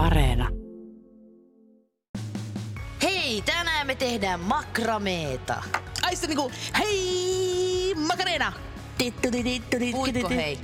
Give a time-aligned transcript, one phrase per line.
[0.00, 0.48] Areena.
[3.02, 5.62] Hei, tänään me tehdään makrameeta.
[6.02, 8.52] Ai se niinku, hei Makarena!
[9.92, 10.58] Puitko hei?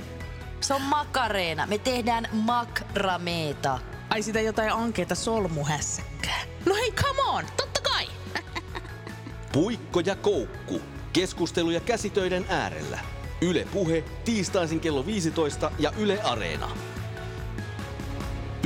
[0.61, 1.67] Se on makareena.
[1.67, 3.79] Me tehdään makrameeta.
[4.09, 6.41] Ai sitä jotain ankeita solmuhässäkkää.
[6.65, 8.07] No hei, come on, totta kai!
[9.53, 10.81] Puikko ja koukku.
[11.13, 12.99] Keskusteluja käsitöiden äärellä.
[13.41, 16.69] Yle Puhe, tiistaisin kello 15 ja Yle Areena.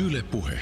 [0.08, 0.60] Yle Puhe.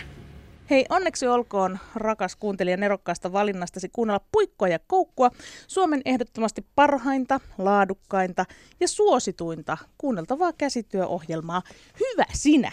[0.70, 5.32] Hei, onneksi olkoon rakas kuuntelija nerokkaasta valinnastasi kuunnella puikkoa ja koukkua,
[5.68, 8.46] Suomen ehdottomasti parhainta, laadukkainta
[8.80, 11.62] ja suosituinta kuunneltavaa käsityöohjelmaa.
[11.99, 12.72] Hyvä sinä!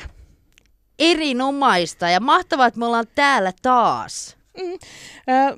[0.98, 4.37] Erinomaista ja mahtavaa, että me ollaan täällä taas.
[4.56, 4.73] Mm.
[4.73, 5.56] Ö,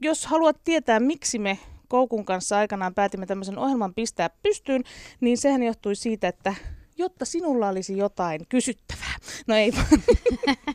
[0.00, 4.84] jos haluat tietää, miksi me Koukun kanssa aikanaan päätimme tämmöisen ohjelman pistää pystyyn,
[5.20, 6.54] niin sehän johtui siitä, että
[6.98, 9.16] jotta sinulla olisi jotain kysyttävää.
[9.46, 9.86] No ei vaan.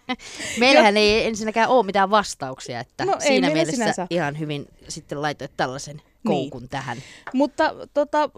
[0.60, 4.08] Meillähän ei ensinnäkään ole mitään vastauksia, että No siinä mielessä sinänsä.
[4.10, 6.70] ihan hyvin sitten laitoit tällaisen koukun niin.
[6.70, 6.98] tähän.
[7.34, 8.30] Mutta tota,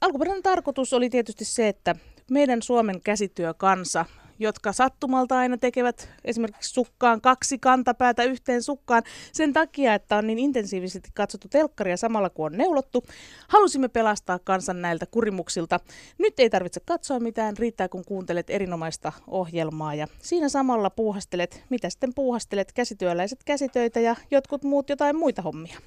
[0.00, 1.94] alkuperäinen tarkoitus oli tietysti se, että
[2.30, 4.04] meidän Suomen käsityökansa,
[4.38, 10.38] jotka sattumalta aina tekevät esimerkiksi sukkaan kaksi kantapäätä yhteen sukkaan sen takia, että on niin
[10.38, 13.04] intensiivisesti katsottu telkkaria samalla kun on neulottu,
[13.48, 15.80] halusimme pelastaa kansan näiltä kurimuksilta.
[16.18, 21.90] Nyt ei tarvitse katsoa mitään, riittää kun kuuntelet erinomaista ohjelmaa ja siinä samalla puuhastelet, mitä
[21.90, 25.78] sitten puuhastelet, käsityöläiset käsitöitä ja jotkut muut jotain muita hommia.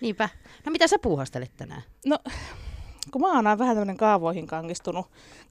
[0.00, 0.28] Niinpä.
[0.66, 1.82] No mitä sä puuhastelet tänään?
[2.06, 2.18] No,
[3.12, 5.06] kun mä oon aina vähän tämmöinen kaavoihin kangistunut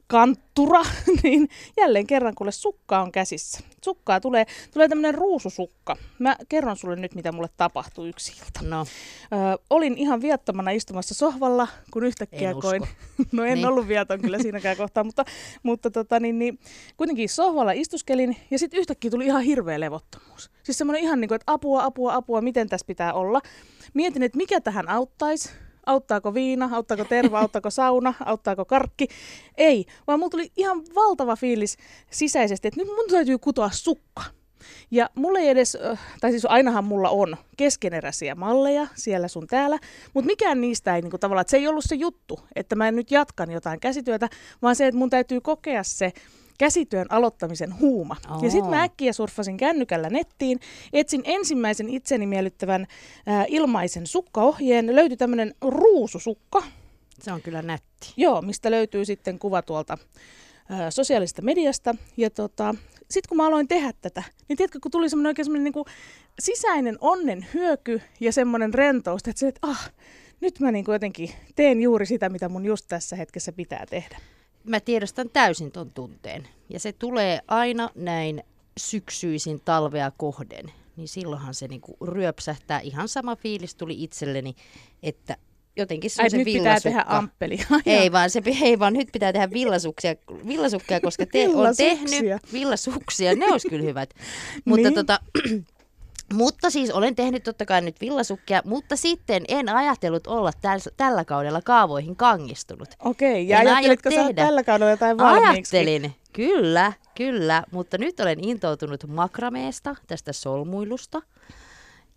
[0.07, 0.81] kanttura,
[1.23, 3.59] niin jälleen kerran kuule sukka on käsissä.
[3.85, 5.95] Sukkaa tulee, tulee tämmöinen ruususukka.
[6.19, 8.59] Mä kerron sulle nyt, mitä mulle tapahtui yksi ilta.
[8.75, 8.85] No,
[9.23, 12.69] Ö, olin ihan viattomana istumassa sohvalla, kun yhtäkkiä En usko.
[12.69, 12.81] koin.
[13.31, 13.67] No en Niin.
[13.67, 15.25] ollut viaton kyllä siinäkään kohtaa, mutta,
[15.63, 16.59] mutta tota, niin, niin,
[16.97, 20.51] kuitenkin sohvalla istuskelin ja sitten yhtäkkiä tuli ihan hirveä levottomuus.
[20.63, 23.41] Siis semmoinen ihan niin kuin, että apua, apua, apua, miten tässä pitää olla.
[23.93, 25.49] Mietin, että mikä tähän auttaisi.
[25.85, 29.07] Auttaako viina, auttaako terva, auttaako sauna, auttaako karkki?
[29.57, 31.77] Ei, vaan mulla tuli ihan valtava fiilis
[32.11, 34.23] sisäisesti, että nyt mun täytyy kutoa sukka.
[34.91, 35.77] Ja mulla ei edes,
[36.21, 39.79] tai siis ainahan mulla on keskeneräisiä malleja siellä sun täällä,
[40.13, 43.11] mutta mikään niistä ei niinku tavallaan, että se ei ollut se juttu, että mä nyt
[43.11, 44.29] jatkan jotain käsityötä,
[44.61, 46.13] vaan se, että mun täytyy kokea se
[46.61, 48.15] käsityön aloittamisen huuma.
[48.31, 48.39] Oo.
[48.43, 50.59] Ja sitten mä äkkiä surffasin kännykällä nettiin,
[50.93, 52.87] etsin ensimmäisen itseni miellyttävän
[53.25, 56.63] ää, ilmaisen sukkaohjeen, löytyi tämmöinen ruususukka,
[57.21, 58.13] se on kyllä nätti.
[58.17, 59.97] Joo, mistä löytyy sitten kuva tuolta
[60.69, 61.95] ää, sosiaalista mediasta.
[62.17, 62.75] Ja tota,
[63.09, 65.85] sitten kun mä aloin tehdä tätä, niin tiedätkö, kun tuli semmoinen oikein semmoinen niin
[66.39, 69.91] sisäinen onnen hyöky ja semmoinen rentous, että se, että ah,
[70.41, 74.17] nyt mä niin jotenkin teen juuri sitä, mitä mun just tässä hetkessä pitää tehdä.
[74.63, 76.47] Mä tiedostan täysin ton tunteen.
[76.69, 78.43] Ja se tulee aina näin
[78.79, 80.71] syksyisin talvea kohden.
[80.95, 82.79] Niin silloinhan se niinku ryöpsähtää.
[82.79, 84.55] Ihan sama fiilis tuli itselleni,
[85.03, 85.37] että
[85.77, 87.59] jotenkin se Ai, on se nyt pitää tehdä amppeli.
[87.85, 90.15] Ei vaan, se, ei vaan nyt pitää tehdä villasuksia,
[90.47, 93.35] villasukkia, koska te on tehnyt villasuksia.
[93.35, 94.13] Ne olisi kyllä hyvät.
[94.65, 94.93] Mutta, Niin.
[94.93, 95.19] tota,
[96.33, 101.25] mutta siis olen tehnyt totta kai nyt villasukkia, mutta sitten en ajatellut olla täl, tällä
[101.25, 102.89] kaudella kaavoihin kangistunut.
[102.99, 104.45] Okei, ja En ajattelitko sä tehdä.
[104.45, 105.77] tällä kaudella jotain valmiiksi?
[105.77, 111.21] Ajattelin, kyllä, kyllä, mutta nyt olen intoutunut makrameesta, tästä solmuilusta.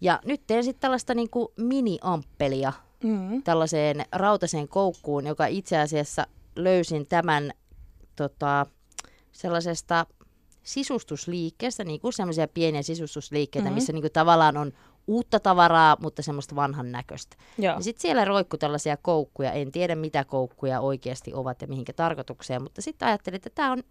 [0.00, 2.72] Ja nyt teen sitten tällaista niinku mini-amppelia
[3.04, 3.42] Mm.
[3.42, 6.26] tällaiseen rautaseen koukkuun, joka itse asiassa
[6.56, 7.50] löysin tämän
[8.16, 8.66] tota,
[9.32, 10.06] sellaisesta
[10.64, 13.68] sisustusliikkeestä, niin kuin semmoisia pieniä sisustusliikkeitä, Mhm.
[13.70, 13.74] mm-hmm.
[13.74, 14.72] missä niin kuin tavallaan on
[15.06, 17.36] uutta tavaraa, mutta semmoista vanhan näköistä.
[17.58, 17.74] Joo.
[17.74, 22.62] Ja sitten siellä roikku tällaisia koukkuja, en tiedä mitä koukkuja oikeasti ovat ja mihinkä tarkoitukseen,
[22.62, 23.82] mutta sitten ajattelin, että tämä on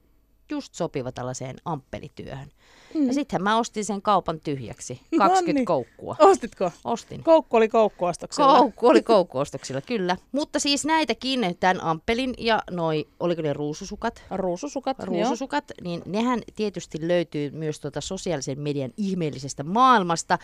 [0.49, 2.51] just sopiva tällaiseen amppelityöhön.
[2.93, 3.07] Mm.
[3.07, 5.65] Ja sittenhän mä ostin sen kaupan tyhjäksi, 20 Noniin.
[5.65, 6.15] koukkua.
[6.19, 6.71] Ostitko?
[6.83, 7.23] Ostin.
[7.23, 8.59] Koukku oli koukkuostoksella.
[8.59, 10.17] Koukku oli koukkuostoksilla, kyllä.
[10.31, 14.23] Mutta siis näitäkin, tämän amppelin ja noi, oliko ne ruususukat?
[14.31, 14.99] Ruususukat.
[14.99, 20.37] Ruususukat, niin nehän tietysti löytyy myös tuota sosiaalisen median ihmeellisestä maailmasta.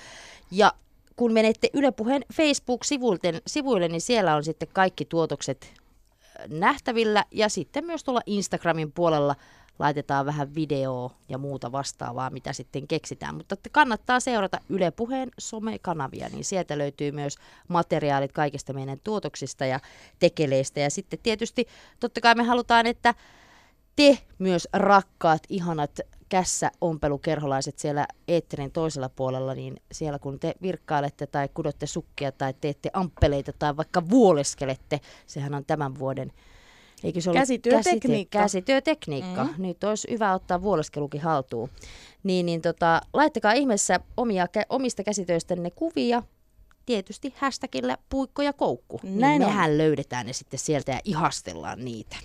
[0.51, 0.73] Ja
[1.15, 7.25] kun menette Yle Puheen Facebook-sivuille, sivuille, niin siellä on sitten kaikki tuotokset äh, nähtävillä.
[7.31, 9.35] Ja sitten myös tuolla Instagramin puolella
[9.79, 13.35] laitetaan vähän videoa ja muuta vastaavaa, mitä sitten keksitään.
[13.35, 17.35] Mutta kannattaa seurata Yle Puheen somekanavia, niin sieltä löytyy myös
[17.67, 19.79] materiaalit kaikista meidän tuotoksista ja
[20.19, 20.79] tekeleistä.
[20.79, 21.67] Ja sitten tietysti
[21.99, 23.13] totta kai me halutaan, että
[23.95, 25.99] te myös rakkaat, ihanat
[26.29, 32.53] kässä ompelukerholaiset siellä eetterin toisella puolella, niin siellä kun te virkkailette tai kudotte sukkia tai
[32.61, 36.33] teette amppeleita tai vaikka vuoleskelette, sehän on tämän vuoden
[37.03, 38.39] Eikö se ollut Käsityötekniikka.
[38.39, 39.43] Käsite, käsityötekniikka.
[39.43, 39.53] Mm.
[39.57, 41.69] Nyt olisi hyvä ottaa vuoleskelukin haltuun.
[42.23, 46.23] Niin, niin tota, laittakaa ihmeessä omia, omista käsitöistänne kuvia.
[46.85, 48.99] Tietysti hashtagillä puikko ja koukku.
[49.03, 49.47] Näin niin on.
[49.53, 52.15] mehän löydetään ne sitten sieltä ja ihastellaan niitä.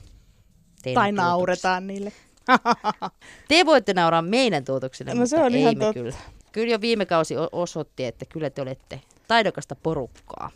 [0.83, 1.23] Teidän Tai tuotoksille.
[1.31, 2.13] nauretaan niille.
[3.49, 6.01] Te voitte nauraa meidän tuotoksille, No mutta se on ei ihan me totta.
[6.01, 6.15] kyllä.
[6.53, 10.51] Kyllä jo viime kausi osoitti, että kyllä te olette taidokasta porukkaa.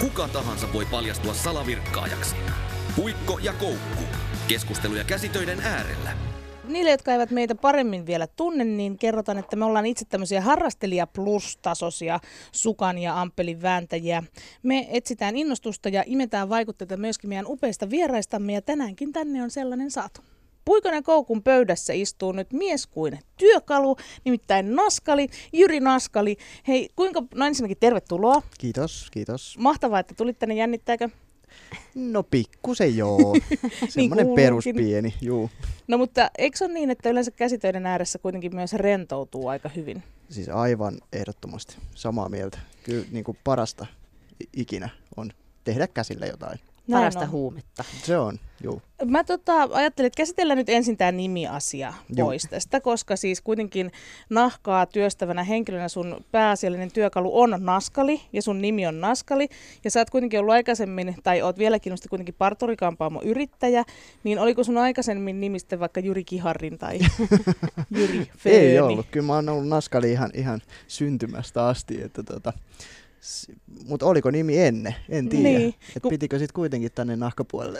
[0.00, 2.36] Kuka tahansa voi paljastua salavirkkaajaksi.
[2.98, 4.02] Puikko ja koukku.
[4.48, 6.10] Keskusteluja käsitöiden äärellä.
[6.64, 11.06] Niille, jotka eivät meitä paremmin vielä tunne, niin kerrotaan, että me ollaan itse tämmöisiä harrastelija
[11.06, 12.20] plus-tasoisia
[12.52, 14.22] sukan ja ampelin vääntäjiä.
[14.62, 19.90] Me etsitään innostusta ja imetään vaikutteita myöskin meidän upeista vieraistamme ja tänäänkin tänne on sellainen
[19.90, 20.20] saatu.
[20.64, 26.36] Puikon ja koukun pöydässä istuu nyt mies kuin työkalu, nimittäin Naskali, Jyri Naskali.
[26.68, 28.42] Hei, kuinka, no ensinnäkin tervetuloa.
[28.58, 29.58] Kiitos, kiitos.
[29.58, 31.08] Mahtavaa, että tulit tänne, jännittääkö?
[31.94, 33.18] No pikkusen joo.
[33.88, 34.34] Semmoinen kuuluukin.
[34.34, 35.50] peruspieni, juu.
[35.88, 40.02] No mutta eikö se ole niin, että yleensä käsitöiden ääressä kuitenkin myös rentoutuu aika hyvin?
[40.30, 42.58] Siis aivan ehdottomasti samaa mieltä.
[42.82, 43.86] Kyllä niin kuin parasta
[44.56, 45.30] ikinä on
[45.64, 46.58] tehdä käsillä jotain.
[46.88, 47.30] Näin Parasta on.
[47.30, 47.84] huumetta.
[48.02, 48.82] Se on, juu.
[49.04, 52.26] Mä tota, ajattelin, että käsitellään nyt ensin tämä nimiasia Juu.
[52.26, 53.92] pois tästä, koska siis kuitenkin
[54.30, 59.48] nahkaa työstävänä henkilönä sun pääasiallinen työkalu on naskali ja sun nimi on naskali.
[59.84, 63.84] Ja sä oot kuitenkin ollut aikaisemmin, tai oot vieläkin ollut kuitenkin parturikampaamo yrittäjä,
[64.24, 66.98] niin oliko sun aikaisemmin nimistä vaikka Jyri Kiharrin tai
[67.96, 68.58] Jyri Fööni?
[68.58, 69.06] Ei ollut.
[69.10, 72.02] Kyllä mä oon ollut naskali ihan, ihan syntymästä asti.
[72.02, 72.52] Että tota,
[73.88, 74.94] mutta oliko nimi ennen?
[75.08, 75.58] En tiedä.
[75.58, 77.78] Niin, Et kun- pitikö sitten kuitenkin tänne nahkapuolelle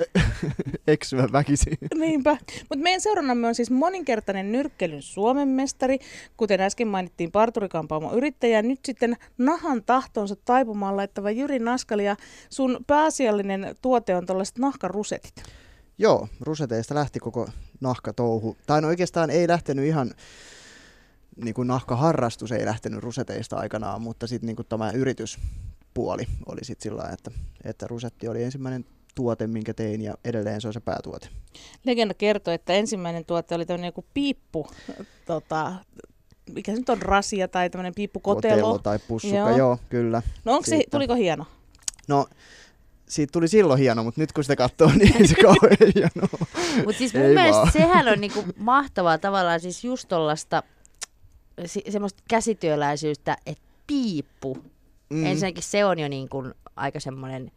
[0.86, 1.78] eksyä väkisin?
[1.94, 2.36] Niinpä.
[2.68, 5.98] Mutta meidän seurannamme on siis moninkertainen nyrkkelyn Suomen mestari,
[6.36, 8.62] kuten äsken mainittiin parturikampaamo yrittäjä.
[8.62, 12.16] Nyt sitten nahan tahtonsa taipumaan laittava Jyri Naskali ja
[12.50, 15.34] sun pääasiallinen tuote on tällaiset nahkarusetit.
[15.98, 17.48] Joo, ruseteista lähti koko
[17.80, 18.56] nahkatouhu.
[18.66, 20.10] Tai no oikeastaan ei lähtenyt ihan,
[21.44, 26.82] niin kuin nahkaharrastus ei lähtenyt ruseteista aikanaan, mutta sitten niin kuin tämä yrityspuoli oli sitten
[26.82, 27.30] sillä lailla, että,
[27.64, 31.28] että rusetti oli ensimmäinen tuote, minkä tein ja edelleen se on se päätuote.
[31.84, 34.66] Legenda kertoo, että ensimmäinen tuote oli tämmöinen joku piippu,
[35.26, 35.74] tota,
[36.52, 38.54] mikä se nyt on rasia tai tämmöinen piippukotelo.
[38.54, 39.56] Kotelo tai pussukka, Joo.
[39.56, 40.22] joo, kyllä.
[40.44, 41.46] No onko se, tuliko hieno?
[42.08, 42.26] No,
[43.08, 46.28] siitä tuli silloin hieno, mutta nyt kun sitä katsoo, niin ei se kauhean hieno.
[46.76, 47.72] Mutta siis mun Ei mielestä vaan.
[47.72, 50.62] sehän on niinku mahtavaa tavallaan siis just tollasta
[51.66, 54.58] semmoista käsityöläisyyttä, että piippu.
[55.10, 55.26] Mm.
[55.26, 57.50] Ensinnäkin se on jo niin kuin aika semmoinen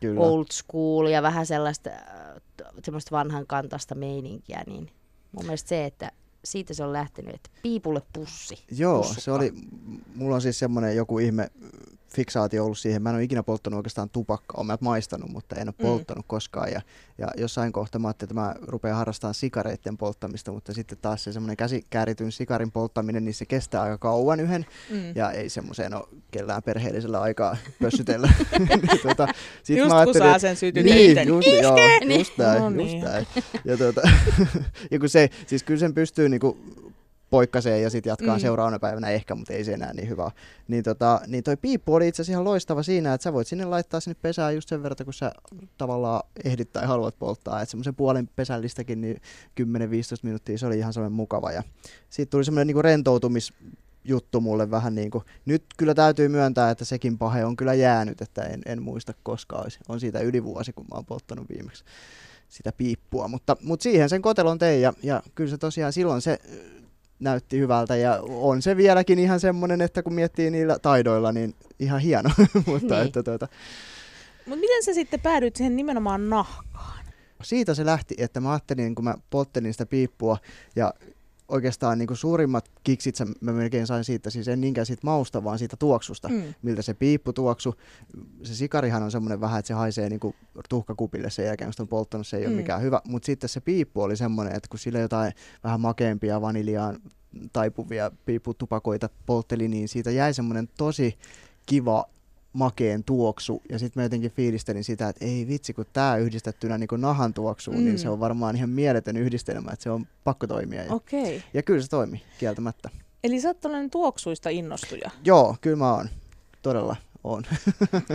[0.00, 0.20] kyllä.
[0.20, 2.42] old school ja vähän sellaista äh,
[2.84, 4.90] semmoista vanhan kantasta meininkiä, niin
[5.32, 6.12] mun mielestä se, että
[6.44, 8.64] siitä se on lähtenyt, että piipulle pussi.
[8.70, 9.20] Joo, pussukka.
[9.20, 9.52] se oli,
[10.14, 11.50] mulla on siis semmoinen joku ihme
[12.14, 13.02] fiksaatio ollut siihen.
[13.02, 15.82] Mä en ole ikinä polttanut oikeastaan tupakkaa, mä maistanut, mutta en ole Mm.
[15.86, 16.72] polttanut koskaan.
[16.72, 16.80] Ja,
[17.18, 21.32] ja jossain kohtaa mä ajattelin, että mä rupean harrastamaan sikareiden polttamista, mutta sitten taas se
[21.32, 24.66] semmoinen käsikäärityn sikarin polttaminen, niin se kestää aika kauan yhden.
[24.90, 25.12] Mm.
[25.14, 28.32] Ja ei semmoiseen ole kellään perheellisellä aikaa pössytellä.
[28.58, 29.28] niin, tota,
[29.62, 32.18] sit Just mä kun saa sen sytytettyä, Niin, niin just, joo, Niin.
[32.18, 33.04] just näin, No just niin.
[33.04, 33.26] näin.
[33.64, 34.00] Ja, tuota,
[34.90, 36.58] ja kun se, siis kyllä sen pystyy niinku
[37.30, 38.40] poikkaseen ja sitten jatkaa Mm.
[38.40, 40.30] seuraavana päivänä ehkä, mutta ei se enää niin hyvä.
[40.68, 43.64] Niin, tota, niin toi piippu oli itse asiassa ihan loistava siinä, että sä voit sinne
[43.64, 45.32] laittaa sinne pesään just sen verran, kun sä
[45.78, 47.62] tavallaan ehdit tai haluat polttaa.
[47.62, 49.16] Että semmoisen puolen pesällistäkin niin
[49.60, 49.64] 10-15
[50.22, 51.52] minuuttia se oli ihan semmoinen mukava.
[51.52, 51.62] Ja
[52.10, 53.52] siitä tuli semmoinen niinku rentoutumis
[54.04, 58.20] juttu mulle vähän niin kuin, nyt kyllä täytyy myöntää, että sekin pahe on kyllä jäänyt,
[58.20, 59.78] että en, en muista koskaan olisi.
[59.88, 61.84] On siitä yli vuosi, kun mä oon polttanut viimeksi
[62.48, 66.38] sitä piippua, mutta, mutta siihen sen kotelon tein ja, ja kyllä se tosiaan silloin se
[67.20, 72.00] näytti hyvältä ja on se vieläkin ihan semmoinen, että kun miettii niillä taidoilla, niin ihan
[72.00, 72.30] hieno,
[72.66, 73.06] mutta Niin.
[73.06, 73.48] että tuota,
[74.46, 77.04] Mutta miten sä sitten päädyit siihen nimenomaan nahkaan?
[77.42, 80.38] siitä se lähti, että mä ajattelin, kun mä polttelin sitä piippua
[80.76, 80.94] ja
[81.48, 85.58] oikeastaan niin kuin suurimmat kiksit mä melkein sain siitä, siis en niinkään siitä mausta, vaan
[85.58, 86.42] siitä tuoksusta, Mm.
[86.62, 87.74] miltä se piippu tuoksu.
[88.42, 90.34] Se sikarihan on semmoinen vähän, että se haisee niin kuin
[90.68, 92.56] tuhkakupille sen jälkeen, kun on polttanut, se ei ole Mm.
[92.56, 93.00] mikään hyvä.
[93.08, 95.32] Mutta sitten se piippu oli semmoinen, että kun sillä jotain
[95.64, 96.98] vähän makeampia vaniljaan
[97.52, 101.18] taipuvia piipputupakoita poltteli, niin siitä jäi semmoinen tosi
[101.66, 102.04] kiva
[102.58, 103.62] makeen tuoksu.
[103.70, 107.34] Ja sitten mä jotenkin fiilistelin sitä, että ei vitsi, kun tämä yhdistettynä niin kuin nahan
[107.34, 107.82] tuoksuun, mm.
[107.82, 107.86] Mm.
[107.86, 110.84] niin se on varmaan ihan mieletön yhdistelmä, että se on pakko toimia.
[110.84, 111.22] Ja, Okei.
[111.22, 111.40] Okay.
[111.54, 112.90] ja kyllä se toimi, kieltämättä.
[113.24, 115.10] Eli sä oot tällainen tuoksuista innostuja.
[115.24, 116.08] Joo, kyllä mä oon.
[116.62, 117.42] Todella on.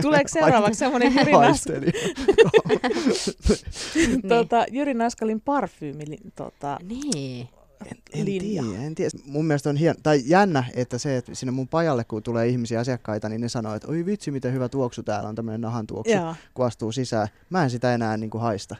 [0.02, 1.92] Tuleeko seuraavaksi semmoinen Jyri, Nas- Haistelin.
[4.28, 6.04] tota, Jyri Naskalin parfyymi
[6.36, 7.48] tota, Niin.
[8.12, 8.62] En linja?
[8.62, 9.10] tiedä, en tiedä.
[9.24, 12.80] Mun mielestä on hien, tai jännä, että se, että sinne mun pajalle, kun tulee ihmisiä
[12.80, 16.12] asiakkaita, niin ne sanoo, että oi vitsi, miten hyvä tuoksu täällä on, tämmöinen nahan tuoksu,
[16.14, 16.34] Joo.
[16.54, 17.28] kun astuu sisään.
[17.50, 18.76] Mä en sitä enää niin kuin haista.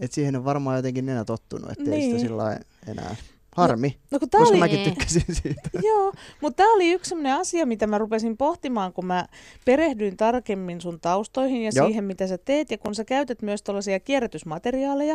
[0.00, 2.10] Et siihen on varmaan jotenkin nenä tottunut, ettei Niin.
[2.10, 3.16] sitä sillä enää.
[3.58, 4.90] Harmi, No kun tää koska oli, mäkin Niin.
[4.90, 5.70] tykkäsin siitä.
[5.88, 9.26] Joo, mutta tämä oli yksi sellainen asia, mitä mä rupesin pohtimaan, kun mä
[9.64, 11.86] perehdyin tarkemmin sun taustoihin ja Joo.
[11.86, 12.70] siihen, mitä sä teet.
[12.70, 15.12] Ja kun sä käytät myös tällaisia kierrätysmateriaaleja,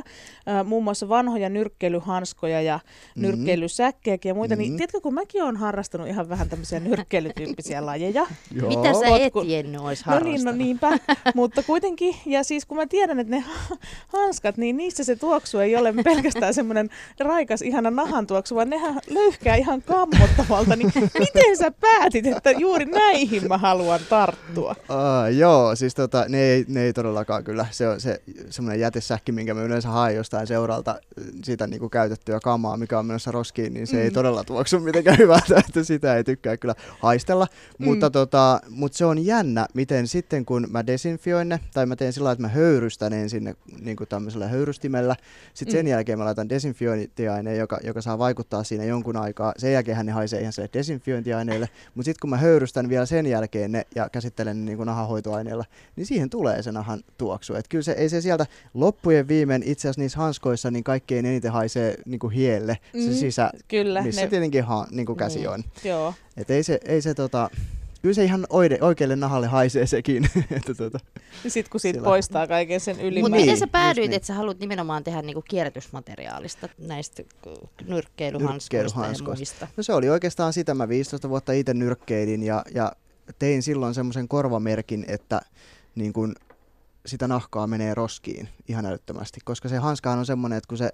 [0.47, 2.79] äh, muun muassa vanhoja nyrkkeilyhanskoja ja
[3.15, 3.21] Mhm.
[3.25, 4.77] nyrkkeilysäkkejäkin ja muita, niin Mhm.
[4.77, 8.27] tiedätkö, kun mäkin olen harrastanut ihan vähän tämmöisiä nyrkkeilytyyppisiä lajeja.
[8.55, 8.67] Joo.
[8.69, 9.47] Mitä sä et Potkut.
[9.47, 10.97] Jenny ois No niin, no niinpä,
[11.35, 13.43] mutta kuitenkin, ja siis kun mä tiedän, että ne
[14.07, 18.99] hanskat, niin niissä se tuoksu ei ole pelkästään semmoinen raikas, ihana nahan tuoksu, vaan nehän
[19.09, 24.75] löyhkää ihan kammottavalta, niin miten sä päätit, että juuri näihin mä haluan tarttua?
[24.79, 27.65] Uh, joo, siis tota, ne, ei, ne ei todellakaan kyllä.
[27.71, 30.95] Se on se semmoinen jätesäkki, minkä mä yleensä haen jostain seuralta
[31.43, 34.01] sitä niinku käytettyä kamaa, mikä on menossa roskiin, niin se mm.
[34.01, 37.47] ei todella tuoksu mitenkään hyvältä, että sitä ei tykkää kyllä haistella.
[37.79, 37.85] Mm.
[37.85, 42.13] Mutta, tota, mutta se on jännä, miten sitten kun mä desinfioin ne, tai mä teen
[42.13, 45.15] sillä lailla, että mä höyrystän ensin ne niin kuin tämmöisellä höyrystimellä,
[45.53, 45.89] sitten sen Mm.
[45.89, 49.53] jälkeen mä laitan desinfiointiaineen, joka, joka saa vaikuttaa siinä jonkun aikaa.
[49.58, 53.72] Sen jälkeen ne haisee ihan sille desinfiointiaineelle, mutta sitten kun mä höyrystän vielä sen jälkeen
[53.72, 55.65] ne ja käsittelen ne niin kuin nahahoitoaineella,
[55.96, 57.56] niin siihen tulee se nahan tuoksu.
[57.56, 61.51] Et kyllä se, ei se sieltä loppujen viimein itse asiassa niissä hanskoissa niin kaikkein eniten
[61.51, 65.39] haisee niin kuin hielle se Mm, sisä, Kyllä, missä ne, tietenkin ha, niin kuin käsi
[65.39, 65.50] Niin.
[65.50, 65.63] on.
[65.84, 66.13] joo.
[66.38, 67.50] Et ei se, ei se tota,
[68.03, 70.29] kyllä se ihan oide, oikealle nahalle haisee sekin.
[70.57, 71.00] että tota,
[71.43, 73.31] Ja sit kun siitä Sillä- poistaa kaiken sen Mutta ylimmän.
[73.31, 74.15] miten Niin, sä päädyit, niin.
[74.17, 77.27] että sä haluat nimenomaan tehdä niinku kierrätysmateriaalista, näistä k-
[77.88, 79.67] nyrkkeilyhanskoista ja muista?
[79.77, 82.91] No se oli oikeastaan sitä, mä 15 vuotta itse nyrkkeilin ja, ja
[83.39, 85.41] tein silloin semmoisen korvamerkin, että
[85.95, 86.36] niin kun
[87.05, 90.89] sitä nahkaa menee roskiin ihan älyttömästi, koska se hanskahan on semmoinen, että kun se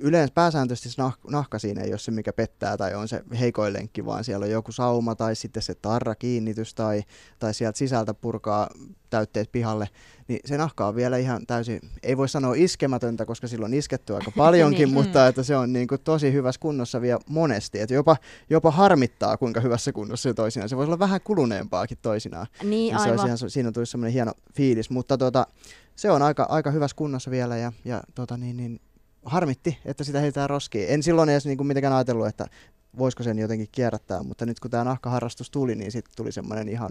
[0.00, 3.72] yleensä pääsääntöisesti se nah- nahka siinä ei ole se, mikä pettää tai on se heikoin
[3.72, 7.02] lenkki, vaan siellä on joku sauma tai sitten se tarra kiinnitys tai,
[7.38, 8.68] tai sieltä sisältä purkaa
[9.10, 9.88] täytteet pihalle,
[10.28, 14.14] niin se nahka on vielä ihan täysin, ei voi sanoa iskemätöntä, koska silloin on isketty
[14.14, 14.94] aika paljonkin, Niin.
[14.94, 18.16] mutta että se on niin kuin tosi hyvässä kunnossa vielä monesti, että jopa,
[18.50, 20.68] jopa harmittaa, kuinka hyvässä kunnossa se toisinaan.
[20.68, 22.46] Se voisi olla vähän kuluneempaakin toisinaan.
[22.62, 23.26] Niin, Niin se aivan.
[23.26, 25.46] ihan, siinä tulisi semmoinen hieno fiilis, mutta tota,
[25.96, 28.80] se on aika, aika hyvässä kunnossa vielä ja, ja tota, niin, niin,
[29.24, 30.88] harmitti, että sitä heitetään roskiin.
[30.88, 32.46] En silloin edes niin kuin mitenkään ajatellut, että
[32.98, 36.90] voisiko sen jotenkin kierrättää, mutta nyt kun tämä nahkaharrastus tuli, niin sitten tuli semmoinen ihan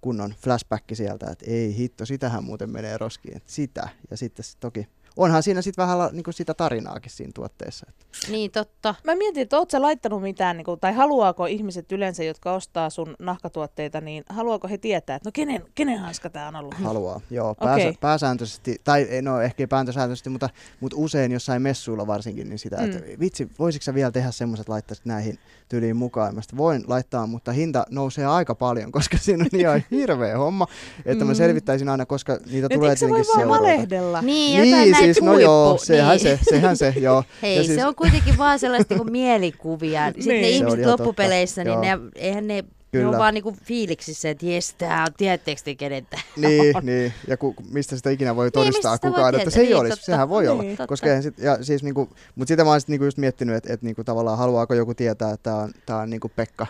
[0.00, 3.88] kunnon flashback sieltä, että ei hitto, sitähän muuten menee roskiin, että sitä.
[4.10, 7.86] Ja sitten sit toki, onhan siinä sitten vähän niin kuin sitä tarinaakin siinä tuotteessa.
[7.88, 8.94] Että Niin, totta.
[9.04, 12.90] Mä mietin, että oot sä laittanut mitään, niin kuin, tai haluaako ihmiset yleensä, jotka ostaa
[12.90, 16.74] sun nahkatuotteita, niin haluaako he tietää, että no kenen, kenen hanska tää on ollut?
[16.74, 17.54] haluaa, joo.
[17.54, 17.96] Pääsä, Okei.
[18.00, 20.48] Pääsääntöisesti, tai ei, no ehkä ei pääsääntöisesti, mutta,
[20.80, 23.04] mutta usein jossain messuilla varsinkin, niin sitä, että Mm.
[23.20, 25.38] vitsi, voisitko sä vielä tehdä semmoiset, laittaisit näihin
[25.68, 26.34] tyyliin mukaan.
[26.34, 30.66] Mä voin laittaa, mutta hinta nousee aika paljon, koska siinä on ihan hirveä homma,
[31.06, 31.36] että mä Mm.
[31.36, 34.22] selvittäisin aina, koska niitä Nyt tulee sä voi tietenkin vaan valehdella?
[34.22, 36.20] Niin, jotain Niin, siis no joo, sehän niin.
[36.20, 37.24] se, sehän se, joo.
[37.42, 37.66] Hei, Ja siis...
[37.66, 40.06] siis- se on kuitenkin vaan sellaista niinku mielikuvia.
[40.06, 40.42] Sitten Niin.
[40.42, 43.08] ne ihmiset loppupeleissä, totta, niin ne, eihän ne, ne Kyllä.
[43.10, 46.86] on vaan niinku fiiliksissä, että jes, tää on, tiedättekö te kenen tää Niin, on?
[46.86, 49.76] niin, ja ku, mistä sitä ikinä voi Niin, todistaa voi kukaan, että se ei niin,
[49.76, 50.04] olisi, totta.
[50.06, 50.62] sehän voi olla.
[50.62, 50.72] Niin.
[50.76, 50.86] Totta.
[50.86, 53.72] Koska eihän sit, ja siis niinku, mutta sitä mä oon sit niinku just miettinyt, että
[53.72, 56.66] et niinku tavallaan haluaako joku tietää, että tää on, tää on niinku Pekka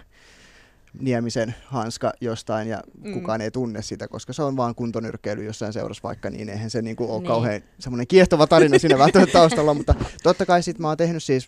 [1.01, 3.13] Niemisen hanska jostain ja Mm.
[3.13, 6.83] kukaan ei tunne sitä, koska se on vaan kuntonyrkkeily jossain seurassa vaikka, niin eihän se
[6.83, 7.27] niinku ole Niin.
[7.29, 11.47] kauhean semmoinen kiehtova tarina siinä välttämättä taustalla, mutta totta kai sit mä oon tehnyt siis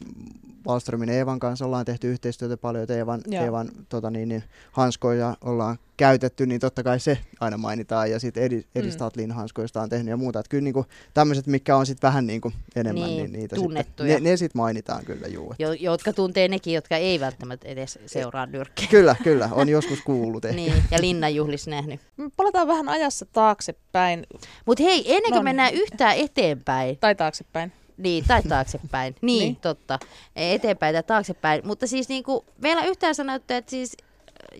[0.67, 3.45] Wallströmin Eevan kanssa ollaan tehty yhteistyötä paljon, että Eevan, Joo.
[3.45, 8.11] Eevan tota niin, niin, hanskoja ollaan käytetty, niin totta kai se aina mainitaan.
[8.11, 8.93] Ja sitten Edi, Edi Mm.
[8.93, 10.39] Statlin hanskoista on tehnyt ja muuta.
[10.39, 14.09] Että kyllä niinku, tämmöiset, mitkä on sitten vähän niinku enemmän, Niin, niin, niitä tunnettuja.
[14.09, 15.55] Sitten, ne, ne sitten mainitaan kyllä, juu.
[15.59, 18.89] Jo, jotka tuntee nekin, jotka ei välttämättä edes seuraa nyrkkejä.
[18.91, 20.57] Kyllä, kyllä, on joskus kuullut ehkä.
[20.57, 22.01] Niin, ja linnanjuhlissa nähnyt.
[22.17, 24.27] Me Palataan vähän ajassa taaksepäin,
[24.67, 25.45] Mutta hei, ennen kuin No niin.
[25.45, 27.73] mennään yhtään eteenpäin, tai taaksepäin.
[27.97, 29.57] niin, tai taaksepäin, niin, Niin.
[29.57, 29.99] totta,
[30.37, 33.97] eteenpäin tai taaksepäin, mutta siis niin kuin, vielä yhtään sanoitte, että siis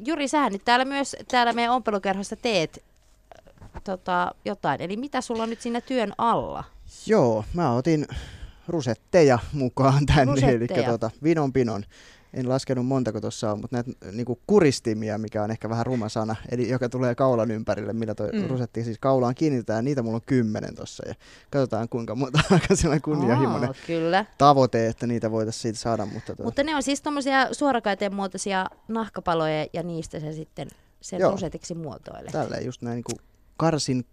[0.07, 2.85] Juri, sähän nyt täällä myös, täällä meidän ompelukerhossa teet
[3.63, 6.65] äh, tota, jotain, eli mitä sulla on nyt siinä työn alla?
[7.07, 8.07] Joo, mä otin
[8.69, 10.91] rusetteja mukaan tänne, eli Rusetteja.
[10.91, 11.85] tota, vinon pinon.
[12.35, 16.37] En laskenut montako tuossa on, mutta näitä niinku kuristimia, mikä on ehkä vähän ruma sana,
[16.51, 18.47] eli joka tulee kaulan ympärille, millä toi Mm.
[18.49, 21.15] rusetti siis kaulaan kiinnitetään, niitä mulla on kymmenen tossa ja
[21.51, 24.25] katsotaan kuinka monta aika sellainen kunnianhimoinen Aa, kyllä.
[24.39, 28.67] tavoite, että niitä voitaisiin siitä saada, mutta tuota, Mutta ne on siis tommosia suorakaiteen muotoisia
[28.89, 30.69] nahkapaloja ja niistä se sitten
[31.01, 31.31] sen Joo.
[31.31, 32.33] rosetiksi muotoilee.
[32.33, 33.21] tälleen just näin niin
[33.57, 34.05] karsin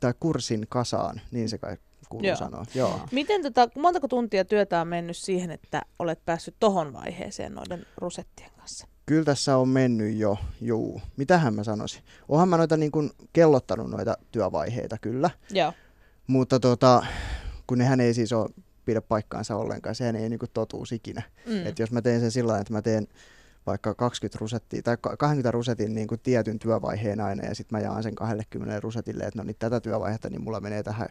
[0.00, 1.76] tai kursin kasaan, niin se kai
[2.08, 2.36] kuuluu Joo.
[2.36, 2.64] sanoa.
[2.74, 3.00] Joo.
[3.12, 8.50] Miten tota, montako tuntia työtä on mennyt siihen, että olet päässyt tohon vaiheeseen noiden rusettien
[8.56, 8.86] kanssa?
[9.06, 11.00] Kyllä tässä on mennyt jo, juu.
[11.16, 12.02] Mitähän mä sanoisin?
[12.28, 15.72] Oonhan mä noita niin kuin kellottanut noita työvaiheita kyllä, Joo.
[16.26, 17.06] mutta tota,
[17.66, 18.50] kun nehän ei siis ole
[18.84, 21.22] pidä paikkaansa ollenkaan, sehän ei niinku totuus ikinä.
[21.46, 21.66] Mm.
[21.66, 23.08] Et jos mä teen sen sillä että mä teen
[23.66, 27.84] vaikka 20 rusettia tai ka- 20 rusetin niin kuin tietyn työvaiheen aina ja sitten mä
[27.84, 31.08] jaan sen 20 rusetille, että no niin tätä työvaihetta, niin mulla menee tähän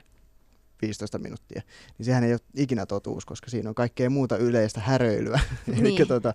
[0.88, 1.62] 15 minuuttia.
[1.98, 5.40] Niin sehän ei ole ikinä totuus, koska siinä on kaikkea muuta yleistä häröilyä.
[5.74, 6.08] Eli Niin.
[6.08, 6.34] tota,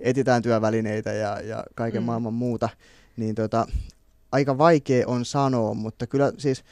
[0.00, 2.06] etsitään työvälineitä ja, ja kaiken Mm.
[2.06, 2.68] maailman muuta.
[3.16, 3.66] Niin tota,
[4.32, 6.64] aika vaikea on sanoa, mutta kyllä siis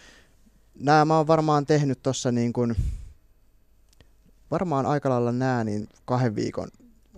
[0.75, 2.77] nämä mä oon varmaan tehnyt tuossa niin kuin,
[4.51, 6.69] varmaan aika lailla nää niin kahden viikon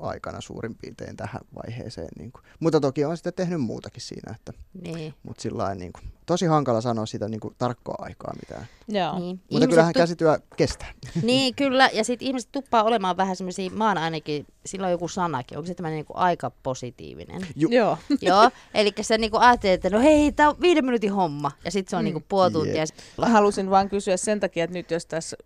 [0.01, 2.09] aikana suurin piirtein tähän vaiheeseen.
[2.19, 2.43] Niin kuin.
[2.61, 4.53] Mutta toki on sitten tehnyt muutakin siinä, että,
[4.83, 5.15] Niin.
[5.23, 8.67] mutta sillä niin kuin, tosi hankala sanoa sitä niin kuin, tarkkaa aikaa mitään.
[8.89, 9.19] Joo.
[9.19, 9.37] Niin.
[9.37, 10.93] Mutta Ihmiset kyllähän tu- käsityö kestää.
[11.23, 11.91] Niin, kyllä.
[11.93, 15.67] Ja sitten ihmiset tuppaa olemaan vähän semmoisia, mä oon ainakin, sillä on joku sanakin, onko
[15.67, 17.43] se tämmöinen niinku aika positiivinen?
[17.57, 17.99] Ju- Joo.
[18.21, 21.91] Joo, eli sä niinku ajattelet, että no hei, tää on viiden minuutin homma, ja sitten
[21.91, 22.05] se on Mm.
[22.05, 22.77] niinku puoli tuntia.
[22.77, 22.87] Ja
[23.19, 25.37] Mä halusin vaan kysyä sen takia, että nyt jos tässä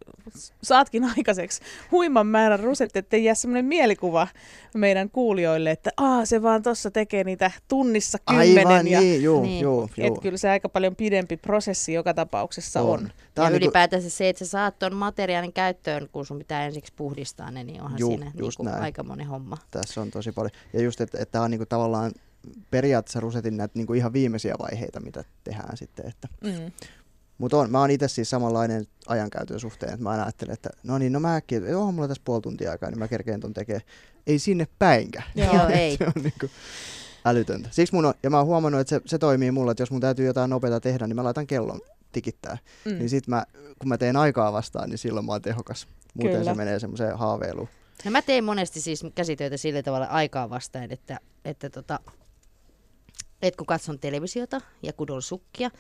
[0.62, 4.28] saatkin aikaiseksi huiman määrän ruset, ettei jää semmoinen mielikuva
[4.74, 8.66] meidän kuulijoille, että Aa, se vaan tossa tekee niitä tunnissa kymmenen.
[8.66, 9.50] Aivan ja, niin, juu, Niin.
[9.50, 9.62] niin.
[9.62, 10.16] juu, Et juu.
[10.20, 12.88] kyllä se aika paljon pidempi prosessi joka tapauksessa on.
[12.88, 13.12] on.
[13.36, 16.92] Ja on niinku, ylipäätänsä se, että sä saat ton materiaalin käyttöön, kun sun pitää ensiksi
[16.96, 18.82] puhdistaa ne, niin onhan Juu, siinä just niinku näin.
[18.82, 19.58] aika monen homma.
[19.70, 20.52] tässä on tosi paljon.
[20.72, 22.12] Ja just, että, että tämä on niinku tavallaan
[22.70, 26.08] periaatteessa rusetin näitä niinku ihan viimeisiä vaiheita, mitä tehdään sitten.
[26.08, 26.28] Että.
[26.44, 26.72] Mm.
[27.38, 30.98] Mutta on, mä oon itse siis samanlainen ajankäytön suhteen, että mä aina ajattelen, että no
[30.98, 33.54] niin, no mä äkkiä, että onhan mulla tässä puoli tuntia aikaa, niin mä kerkeen ton
[33.54, 33.80] tekee.
[34.26, 35.26] Ei sinne päinkään.
[35.34, 35.96] Joo, ei.
[35.96, 36.50] se on niinku
[37.26, 37.68] älytöntä.
[37.72, 40.00] Siksi mun on, ja mä oon huomannut, että se, se toimii mulla, että jos mun
[40.00, 41.80] täytyy jotain nopeata tehdä, niin mä laitan kellon
[42.12, 42.58] tikittää.
[42.84, 42.92] Mm.
[42.92, 42.98] Mm.
[42.98, 43.44] Niin sit mä,
[43.78, 45.88] kun mä teen aikaa vastaan, niin silloin mä oon tehokas.
[46.14, 46.52] Muuten Kyllä.
[46.52, 47.68] se menee semmoiseen haaveiluun.
[48.04, 52.00] No mä teen monesti siis käsitöitä sillä tavalla aikaa vastaan, että, että, tota,
[53.42, 55.70] että kun katson televisiota ja kudon sukkia,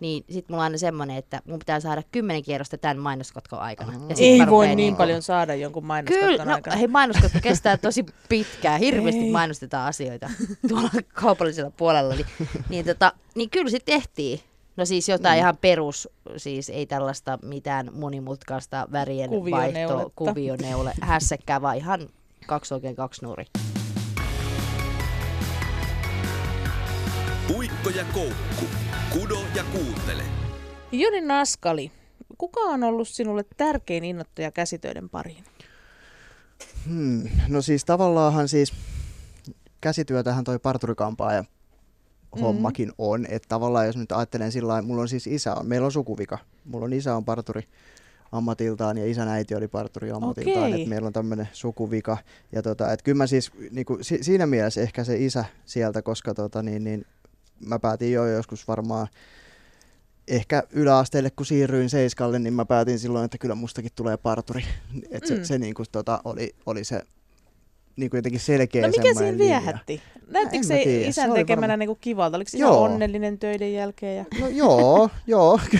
[0.00, 3.92] niin sit mulla on aina semmoinen, että mun pitää saada kymmenen kierrosta tämän mainoskatkon aikana.
[4.08, 6.76] Ja sit Ei voi niin niinku- paljon saada jonkun mainoskatkon Kyllä, no aikana.
[6.76, 9.30] hei mainoskatko kestää tosi pitkään, hirveästi Ei.
[9.30, 10.30] mainostetaan asioita
[10.68, 12.26] tuolla kaupallisella puolella, niin,
[12.68, 14.40] niin, tota, niin kyllä se tehtiin.
[14.76, 15.40] No siis jotain Mm.
[15.40, 22.08] ihan perus, siis ei tällaista mitään monimutkaista värien vaihto, kuvioneule, hässäkkää, vaan ihan
[22.46, 23.44] kaksi oikein kaksi nuori.
[27.48, 28.64] Puikko ja koukku.
[29.12, 30.22] Kudo ja kuuntele.
[30.92, 31.92] Joni Naskali,
[32.38, 35.44] kuka on ollut sinulle tärkein innoittaja käsitöiden pariin?
[36.86, 37.22] Hmm.
[37.48, 38.72] No siis tavallaanhan siis
[39.80, 41.44] käsityötähän toi parturikampaa ja
[42.36, 42.42] Mhm.
[42.44, 43.26] hommakin on.
[43.28, 46.38] Että tavallaan jos nyt ajattelen sillä lailla, mulla on siis isä, on, meillä on sukuvika.
[46.64, 47.62] Mulla on isä on parturi
[48.32, 50.66] ammatiltaan ja isän äiti oli parturi ammatiltaan.
[50.66, 50.74] Okei.
[50.80, 52.18] Että meillä on tämmöinen sukuvika.
[52.52, 56.34] Ja tota, et kyllä mä siis niinku, si, siinä mielessä ehkä se isä sieltä, koska
[56.34, 57.06] tota, niin, niin,
[57.66, 59.06] mä päätin jo joskus varmaan
[60.28, 64.64] ehkä yläasteelle, kun siirryin Seiskalle, niin mä päätin silloin, että kyllä mustakin tulee parturi.
[65.10, 65.44] Et se, Mm.
[65.44, 67.02] se niinku, tota, oli, oli se
[67.96, 70.02] niinku jotenkin selkeä No mikä siinä viehätti?
[70.28, 72.36] Näyttikö se tiedä, isän se tekemänä varmaan- niinku kivalta?
[72.36, 74.16] Oliko se ihan onnellinen töiden jälkeen?
[74.16, 74.24] Ja...
[74.40, 75.60] No joo, joo,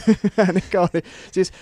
[0.70, 1.02] kyllä oli.
[1.32, 1.52] Siis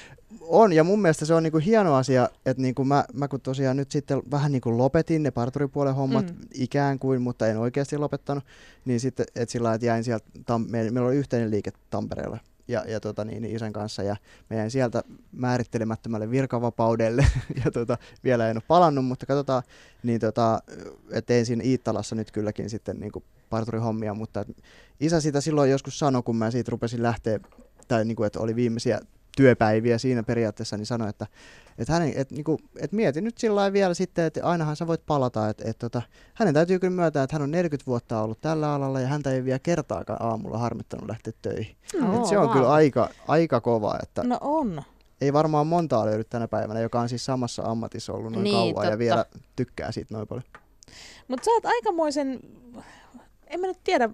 [0.41, 3.77] on, ja mun mielestä se on niinku hieno asia, että niinku mä, mä kun tosiaan
[3.77, 6.37] nyt sitten vähän niinku lopetin ne parturipuolen hommat Mm.
[6.55, 8.45] ikään kuin, mutta en oikeasti lopettanut,
[8.85, 12.39] niin sitten, että sillä että jäin sieltä, Tam- meillä, meillä oli yhteinen liike Tampereella
[12.69, 14.17] ja, ja tota, niin, niin isän kanssa, ja
[14.51, 17.27] mä jäin sieltä määrittelemättömälle virkavapaudelle,
[17.65, 19.63] ja tota, vielä en ole palannut, mutta katsotaan,
[20.03, 20.63] niin tota,
[21.11, 24.49] et tein siinä Iittalassa nyt kylläkin sitten niinku parturihommia, mutta et
[25.01, 27.41] isä sitä silloin joskus sanoi, kun mä siitä rupesin lähteä,
[27.89, 29.01] tai niinku, että oli viimeisiä
[29.43, 31.27] työpäiviä siinä periaatteessa, niin sanoi, että,
[31.79, 35.07] että, hänen, että, niinku, että mieti nyt sillä lailla vielä sitten, että ainahan sä voit
[35.07, 36.03] palata, että, että tota,
[36.35, 39.45] hänen täytyy kyllä myöntää, että hän on 40 vuotta ollut tällä alalla ja häntä ei
[39.45, 41.77] vielä kertaakaan aamulla harmittanut lähteä töihin.
[42.03, 42.53] Oo, Et se on vau.
[42.55, 44.83] kyllä aika, aika kova, että No on.
[45.21, 48.75] ei varmaan montaa löydy tänä päivänä, joka on siis samassa ammatissa ollut noin Niin, kauan
[48.75, 48.91] totta.
[48.91, 49.25] ja vielä
[49.57, 50.45] tykkää siitä noin paljon.
[51.29, 52.41] Mutta sä oot aikamoisen,
[53.47, 54.11] en mä nyt tiedä,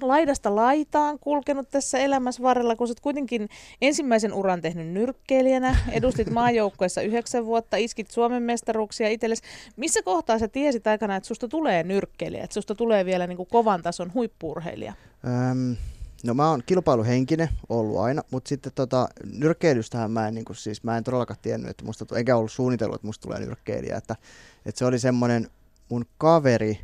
[0.00, 3.48] laidasta laitaan kulkenut tässä elämässä varrella, kun sä oot kuitenkin
[3.82, 9.42] ensimmäisen uran tehnyt nyrkkeilijänä, edustit maajoukkoissa yhdeksän vuotta, iskit Suomen mestaruuksia itsellesi.
[9.76, 13.48] Missä kohtaa sä tiesit aikana, että susta tulee nyrkkeilijä, että susta tulee vielä niin kuin
[13.52, 14.92] kovan tason huippuurheilija?
[15.50, 15.76] Öm,
[16.24, 20.84] no mä oon kilpailuhenkinen ollut aina, mutta sitten tota, nyrkkeilystähän mä en, niin kuin, siis
[20.84, 23.96] mä en todellakaan tiennyt, että musta, enkä ollut suunnitellut, että musta tulee nyrkkeilijä.
[23.96, 24.16] Että,
[24.66, 25.50] että se oli semmoinen
[25.88, 26.80] mun kaveri,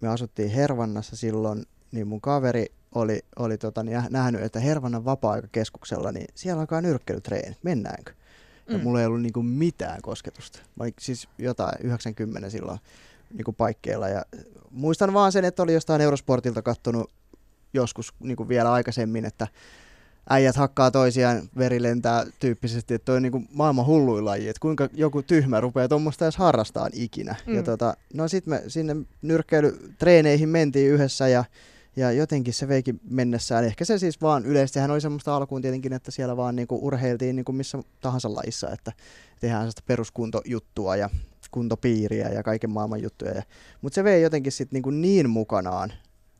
[0.00, 5.04] me asuttiin Hervannassa silloin, niin mun kaveri oli, oli tota, niin nä- nähnyt, että Hervannan
[5.04, 8.12] vapaa-aikakeskuksella, niin siellä alkaa nyrkkeilytreenit, mennäänkö?
[8.68, 8.84] Ja Mm.
[8.84, 10.58] mulla ei ollut niinku mitään kosketusta.
[10.76, 12.78] Mä olin siis jotain 90 silloin
[13.34, 14.08] niinku paikkeilla.
[14.08, 14.22] Ja
[14.70, 17.10] muistan vaan sen, että oli jostain Eurosportilta kattonut
[17.74, 19.46] joskus niinku vielä aikaisemmin, että
[20.30, 24.88] äijät hakkaa toisiaan, veri lentää tyyppisesti, että toi on niinku maailman hulluin laji, että kuinka
[24.92, 27.34] joku tyhmä rupeaa tuommoista edes harrastaan ikinä.
[27.46, 27.54] Mm.
[27.54, 31.44] Ja tota, no sitten me sinne nyrkkeilytreeneihin mentiin yhdessä ja,
[31.96, 33.64] ja jotenkin se veikin mennessään.
[33.64, 37.52] Ehkä se siis vaan yleisesti oli semmoista alkuun tietenkin, että siellä vaan niinku urheiltiin niinku
[37.52, 38.92] missä tahansa lajissa, että
[39.40, 41.10] tehdään sellaista peruskuntojuttua ja
[41.50, 43.32] kuntopiiriä ja kaiken maailman juttuja.
[43.32, 43.42] Ja,
[43.82, 45.92] mutta se vei jotenkin sitten niinku niin mukanaan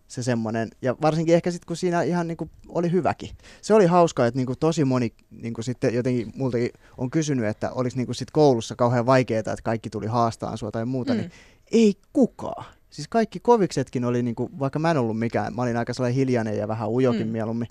[0.08, 3.30] se semmoinen, ja varsinkin ehkä sitten kun siinä ihan niinku oli hyväkin.
[3.62, 7.96] Se oli hauskaa, että niinku tosi moni niinku sitten jotenkin multakin on kysynyt, että oliko
[7.96, 11.18] niinku sit koulussa kauhean vaikeaa, että kaikki tuli haastaan sua tai muuta, mm.
[11.18, 11.30] niin
[11.72, 12.75] ei kukaan.
[12.90, 16.58] Siis kaikki koviksetkin oli, niinku, vaikka mä en ollut mikään, mä olin aika sellainen hiljainen
[16.58, 17.32] ja vähän ujokin mm.
[17.32, 17.68] mieluummin,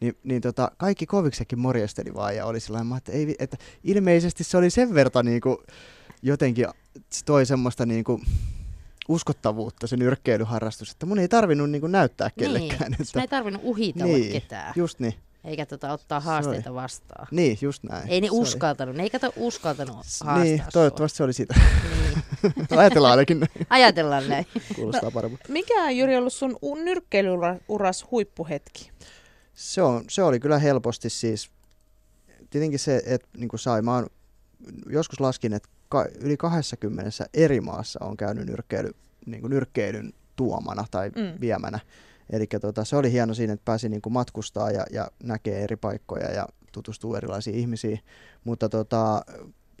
[0.00, 4.56] niin, niin tota, kaikki koviksetkin morjesteli vaan ja oli sellainen, että, ei, että ilmeisesti se
[4.56, 5.62] oli sen verran niinku,
[6.22, 6.66] jotenkin
[7.10, 8.20] se toi semmoista niinku,
[9.08, 12.90] uskottavuutta se nyrkkeilyharrastus, että mun ei tarvinnut niinku näyttää kellekään.
[12.90, 13.20] Niin, että...
[13.20, 14.72] ei tarvinnut uhitella niin, ketään.
[14.76, 15.14] just niin.
[15.46, 17.26] Eikä tota ottaa haasteita vastaan.
[17.30, 18.08] Niin, just näin.
[18.08, 20.66] Ei ne Se uskaltanut, ne ei kato uskaltanut haastaa Niin, sua.
[20.72, 21.54] toivottavasti se oli sitä.
[21.54, 22.16] Niin.
[22.78, 23.66] Ajatellaan ainakin näin.
[23.70, 24.46] Ajatellaan näin.
[24.76, 25.38] Kuulostaa paremmin.
[25.48, 28.90] Mikä on Jyri ollut sun nyrkkeilyuras huippuhetki?
[29.54, 31.50] Se, on, se oli kyllä helposti siis,
[32.50, 34.06] tietenkin se, että niin kuin sai, mä oon,
[34.90, 38.90] joskus laskin, että ka, yli 20 eri maassa on käynyt nyrkkeily,
[39.26, 41.40] niin kuin nyrkkeilyn tuomana tai mm.
[41.40, 41.78] viemänä.
[42.30, 45.76] Eli tota, se oli hieno siinä, että pääsi niin kuin matkustaa ja, ja näkee eri
[45.76, 48.00] paikkoja ja tutustuu erilaisiin ihmisiin.
[48.44, 49.22] Mutta tota,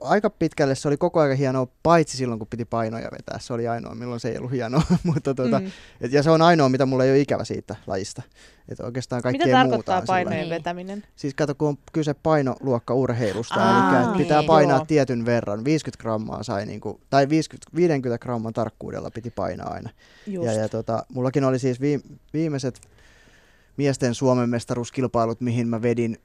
[0.00, 3.38] aika pitkälle se oli koko ajan hienoa, paitsi silloin kun piti painoja vetää.
[3.38, 4.82] Se oli ainoa, milloin se ei ollut hienoa.
[5.02, 5.70] Mutta tota, Mm.
[6.00, 8.22] et, ja se on ainoa, mitä mulla ei ole ikävä siitä lajista.
[8.68, 10.50] Et oikeastaan kaikkea Mitä muuta tarkoittaa sellainen- painojen Niin.
[10.58, 11.04] vetäminen?
[11.16, 14.46] Siis kato, kun on kyse painoluokka-urheilusta, Aa, eli että pitää niin.
[14.46, 14.84] painaa Joo.
[14.86, 19.90] tietyn verran, 50 grammaa sai, niinku, tai 50, 50 gramman tarkkuudella piti painaa aina.
[20.26, 20.46] Just.
[20.46, 22.00] Ja, ja tota, mullakin oli siis viim,
[22.32, 22.80] viimeiset
[23.76, 26.18] miesten Suomen mestaruuskilpailut, mihin mä vedin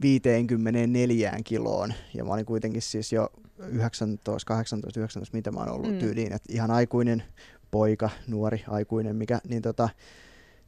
[0.00, 3.28] 54 kiloon, ja mä olin kuitenkin siis jo
[3.58, 5.98] 19, 18, 19, mitä mä oon ollut Mm.
[5.98, 7.22] tyyliin, että ihan aikuinen
[7.70, 9.88] poika, nuori aikuinen, mikä, niin tota,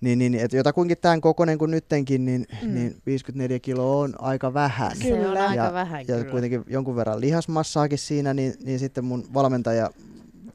[0.01, 2.75] niin, niin, että jotakuinkin tämän kokoinen kuin nyttenkin, niin, Mm.
[2.75, 4.97] niin 54 kiloa on aika vähän.
[4.97, 5.49] Se on Kyllä.
[5.49, 6.31] aika ja, vähän ja kyllä.
[6.31, 9.91] kuitenkin jonkun verran lihasmassaakin siinä, niin, niin sitten mun valmentaja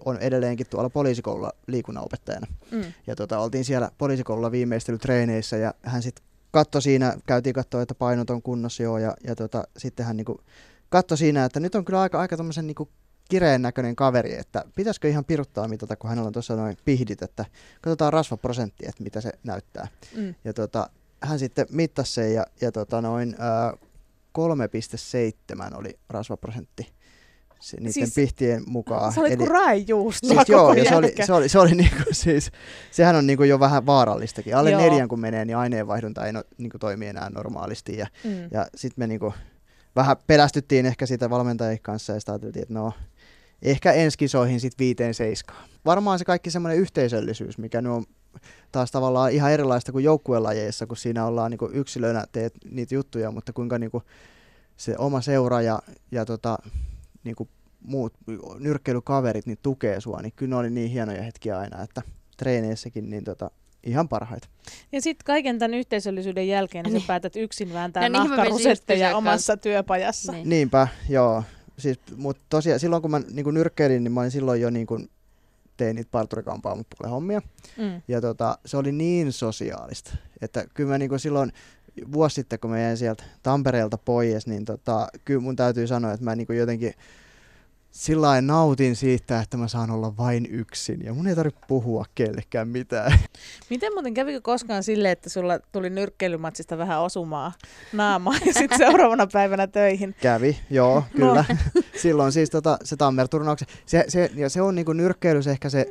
[0.06, 2.48] on edelleenkin tuolla poliisikoululla liikunnanopettajana.
[2.72, 2.84] Mm.
[3.08, 8.30] Ja tota, oltiin siellä poliisikoululla viimeistelytreeneissä ja hän sitten katsoi siinä, käytiin katsoa, että painot
[8.30, 10.42] on kunnossa joo, ja, ja tota, sitten hän niinku
[10.90, 12.90] katsoi siinä, että nyt on kyllä aika, aika tommosen niinku
[13.30, 17.46] kireen näköinen kaveri, että pitäisikö ihan piruttaa mitata, kun hänellä on tuossa noin pihdit, että
[17.82, 19.88] katsotaan rasvaprosentti, että mitä se näyttää.
[20.16, 20.36] Mm.
[20.44, 20.90] Ja tota,
[21.22, 23.74] hän sitten mittasi sen ja, ja tota noin ää,
[25.72, 26.94] 3,7 oli rasvaprosentti
[27.62, 29.14] se, niiden Siis- pihtien mukaan.
[29.14, 32.52] Sä olit kuin raijuustoa Siis joo, ja se oli, se oli, se oli niinku siis,
[32.92, 34.56] sehän on niinku jo vähän vaarallistakin.
[34.56, 34.82] Alle Joo.
[34.82, 37.98] neljän kun menee, niin aineenvaihdunta ei no, niinku toimi enää normaalisti.
[37.98, 38.32] Ja, Mm.
[38.52, 39.34] ja sitten me niinku
[39.96, 42.94] vähän pelästyttiin ehkä sitä valmentajien kanssa ja sitten ajateltiin, että no
[43.62, 45.70] ehkä ensi kisoihin sitten viiteen seiskaan.
[45.86, 48.04] Varmaan se kaikki semmoinen yhteisöllisyys, mikä nyt on
[48.72, 53.54] taas tavallaan ihan erilaista kuin joukkuelajeissa, kun siinä ollaan niinku yksilönä teet niitä juttuja, mutta
[53.54, 54.04] kuinka niinku
[54.78, 55.80] se oma seura ja,
[56.12, 56.58] ja tota,
[57.24, 57.50] niinku
[57.82, 58.14] muut
[58.60, 62.02] nyrkkeilykaverit niin tukee sua, niin kyllä ne oli niin hienoja hetkiä aina, että
[62.38, 63.52] treeneissäkin niin tota,
[63.84, 64.48] ihan parhaita.
[64.92, 67.02] Ja sitten kaiken tämän yhteisöllisyyden jälkeen niin Niin.
[67.02, 70.32] sä päätät yksin vääntää No niin, nahkarusetteja omassa työpajassa.
[70.32, 70.50] Niin.
[70.50, 71.44] Niinpä, joo.
[71.78, 75.10] Siis, mutta tosiaan silloin kun mä niin nyrkkeilin, niin mä olin silloin jo niin kuin,
[75.78, 77.42] tein niitä parturikampaamopuolen hommia.
[77.78, 78.02] Mm.
[78.08, 81.52] Ja tota, se oli niin sosiaalista, että kyllä mä niin kuin silloin
[82.12, 86.24] vuosi sitten, kun mä jäin sieltä Tampereelta pois, niin tota, kyllä mun täytyy sanoa, että
[86.24, 86.94] mä niin jotenkin
[87.92, 92.06] sillä lailla nautin siitä, että mä saan olla vain yksin ja mun ei tarvitse puhua
[92.16, 93.20] kellekään mitään.
[93.70, 97.52] Miten muuten kävikö koskaan silleen, että sulla tuli nyrkkeilymatsista vähän osumaa
[97.94, 100.16] naamaa ja sitten seuraavana päivänä töihin?
[100.22, 101.46] Kävi, joo, kyllä.
[102.02, 105.86] Silloin siis tota, se Tammer-turnauksen, se, se, ja se on niinku nyrkkeilys ehkä se,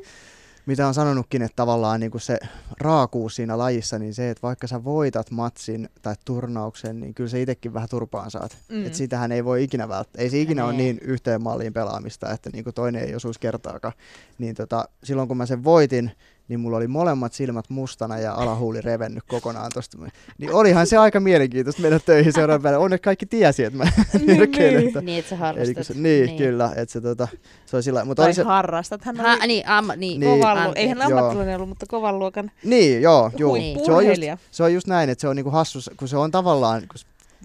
[0.66, 2.38] mitä on sanonutkin, että tavallaan niinku se
[2.80, 7.42] raakuus siinä lajissa, niin se, että vaikka sä voitat matsin tai turnauksen, niin kyllä se
[7.42, 8.58] itsekin vähän turpaan saat.
[8.68, 8.76] Mm.
[8.76, 8.86] Mm.
[8.86, 10.22] Et sitähän ei voi ikinä välttää.
[10.22, 13.94] Ei se ikinä ole niin yhteen malliin pelaamista, että niinku toinen ei osuisi kertaakaan.
[14.38, 16.10] Niin tota, silloin kun mä sen voitin,
[16.50, 19.98] niin mulla oli molemmat silmät mustana ja alahuuli revennyt kokonaan tosta.
[20.38, 22.80] Niin olihan se aika mielenkiintoista mennä töihin seuraavan päivänä.
[22.82, 23.84] Onneksi kaikki tiesi, että mä
[24.26, 24.86] Niin, niin.
[24.88, 25.86] että- Niin, että sä harrastat.
[25.86, 27.28] se, niin, niin, kyllä, että se, tota,
[27.66, 29.04] se oli sillä mutta Tai oli se, harrastat.
[29.04, 30.40] Hän Ha, oli niin, amma, niin, Niin.
[30.40, 30.80] kovan anteeksi.
[30.80, 33.84] eihän ammattilainen ollut, mutta kovan luokan niin, joo, juu, Niin.
[33.84, 36.30] se, on just, se on just näin, että se on niinku hassu, kun se on
[36.30, 37.00] tavallaan, kun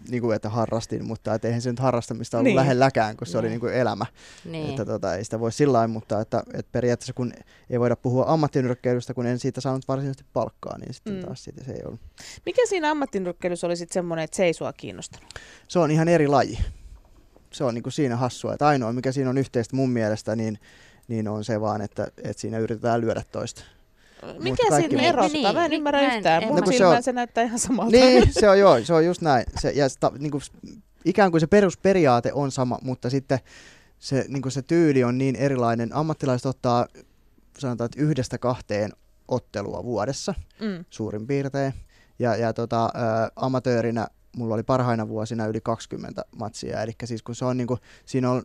[0.10, 2.50] niin kuin, että harrastin, mutta et eihän se nyt harrastamista ollut Niin.
[2.52, 2.56] niin.
[2.56, 3.52] lähelläkään, kun se oli Niin.
[3.52, 4.06] niin kuin elämä.
[4.46, 4.70] Niin.
[4.70, 7.34] Että tota, ei sitä voi sillä lailla, mutta että, että periaatteessa kun
[7.70, 11.20] ei voida puhua ammattinyrkkeilystä, kun en siitä saanut varsinaisesti palkkaa, niin sitten Mm.
[11.20, 11.26] mm.
[11.26, 12.00] taas siitä se ei ollut.
[12.46, 15.30] Mikä siinä ammattinyrkkeilyssä oli sitten semmoinen, että se ei sua kiinnostanut?
[15.68, 16.60] Se on ihan eri laji.
[17.52, 20.60] Se on niin kuin siinä hassua, että ainoa mikä siinä on yhteistä mun mielestä, niin,
[21.08, 23.64] niin on se vaan, että, että siinä yritetään lyödä toista.
[24.40, 25.28] Mikä siinä muu- erottaa?
[25.42, 26.42] Niin, Mä en niin, ymmärrä mä en- yhtään.
[26.44, 27.92] en- Mun No kun se silmään on- se näyttää ihan samalta.
[27.92, 29.46] Niin, se on joo, se on just näin.
[29.60, 30.42] Se, ja sitä, niin kuin,
[31.06, 33.40] ikään kuin se perusperiaate on sama, mutta sitten
[34.00, 35.96] se, niin kuin se tyyli on niin erilainen.
[35.96, 36.88] Ammattilaiset ottaa
[37.60, 38.92] sanotaan, että yhdestä kahteen
[39.28, 40.86] ottelua vuodessa Mm.
[40.90, 41.74] suurin piirtein.
[42.20, 42.90] Ja, ja tota, ä,
[43.36, 46.82] amatöörinä mulla oli parhaina vuosina yli 20 matsia.
[46.82, 48.44] Eli siis kun se on niinku, siinä on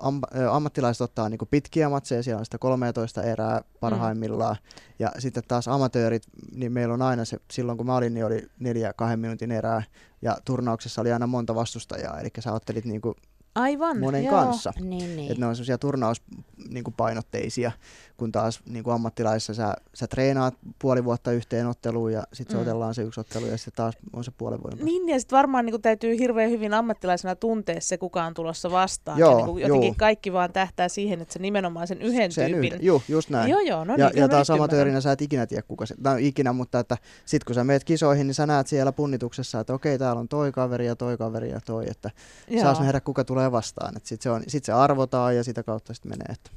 [0.00, 4.56] am, ammattilaiset ottaa niinku pitkiä matseja, siellä on sitä 13 erää parhaimmillaan.
[4.98, 6.22] Ja sitten taas amatöörit,
[6.54, 9.82] niin meillä on aina se, silloin kun mä olin, niin oli neljä kahden minuutin erää.
[10.22, 13.16] Ja turnauksessa oli aina monta vastustajaa, eli sä ottelit niinku
[13.54, 14.34] Aivan, monen joo.
[14.44, 14.72] kanssa.
[14.80, 15.30] Niin, niin.
[15.32, 17.72] Että ne on semmoisia turnauspainotteisia,
[18.16, 22.62] kun taas niin kuin ammattilaisissa sä, sä treenaat puoli vuotta yhteen otteluun ja sitten Mm.
[22.62, 24.84] otellaan se yksi ottelu ja sitten taas on se puolen vuoden.
[24.84, 29.18] Niin, ja sitten varmaan niin täytyy hirveän hyvin ammattilaisena tuntea se, kuka on tulossa vastaan.
[29.18, 29.94] Joo, ja niin jotenkin juu.
[29.98, 32.72] kaikki vaan tähtää siihen, että se nimenomaan sen yhden Sen tyypin.
[32.72, 33.50] yhden, juu, just näin.
[33.50, 35.94] Joo, joo, no ja, niin, ja mä taas amatöörinä sä et ikinä tiedä kuka se,
[36.04, 39.74] no ikinä, mutta että sit kun sä meet kisoihin, niin sä näet siellä punnituksessa, että
[39.74, 42.10] okei, täällä on toi kaveri ja toi kaveri ja toi, että
[42.48, 42.62] Joo.
[42.62, 43.96] saas nähdä kuka tulee vastaan.
[43.96, 46.26] Että sit, se on, sit se arvotaan ja sitä kautta sitten menee.
[46.32, 46.50] Että.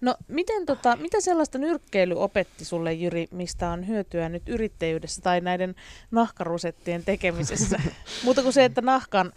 [0.00, 5.40] No, miten tota, mitä sellaista nyrkkeily opetti sulle, Jyri, mistä on hyötyä nyt yrittäjyydessä tai
[5.40, 5.74] näiden
[6.10, 7.80] nahkarusettien tekemisessä?
[8.24, 9.32] Muuta kuin se, että nahkan,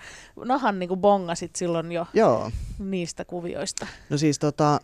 [0.46, 3.88] nahan niin bongasit silloin jo Joo, niistä kuvioista.
[4.10, 4.80] No siis tota,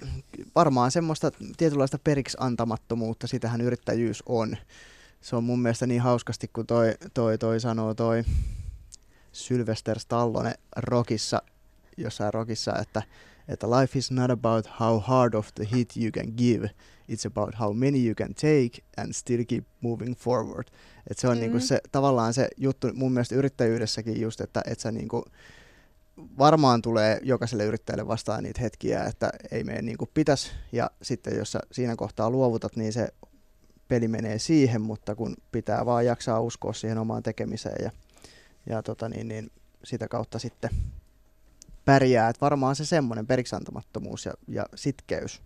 [0.55, 4.57] varmaan semmoista tietynlaista periksi antamattomuutta, sitähän yrittäjyys on.
[5.21, 8.23] Se on mun mielestä niin hauskasti, kun toi, toi, toi sanoo toi
[9.31, 11.41] Sylvester Stallone Rockissa,
[11.97, 13.03] jossain Rockissa, että,
[13.47, 16.69] että life is not about how hard of the hit you can give,
[17.11, 20.67] it's about how many you can take and still keep moving forward.
[21.11, 21.41] Et se on Mm.
[21.41, 25.25] niinku se, tavallaan se juttu mun mielestä yrittäjyydessäkin just, että et sä niinku,
[26.37, 30.51] varmaan tulee jokaiselle yrittäjälle vastaan niitä hetkiä, että ei mene niin kuin pitäisi.
[30.71, 33.07] Ja sitten jos sä siinä kohtaa luovutat, niin se
[33.87, 37.91] peli menee siihen, mutta kun pitää vaan jaksaa uskoa siihen omaan tekemiseen ja,
[38.69, 39.51] ja tota niin, niin
[39.83, 40.69] sitä kautta sitten
[41.87, 42.29] pärjää.
[42.29, 45.41] Et varmaan se semmoinen periksantamattomuus ja, ja sitkeys.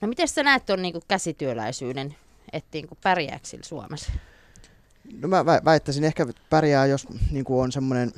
[0.00, 2.16] No miten sä näet tuon niinku käsityöläisyyden,
[2.52, 4.12] että niinku pärjääkö Suomessa?
[5.20, 8.12] No mä vä- väittäisin ehkä että pärjää, jos niin kuin on semmoinen,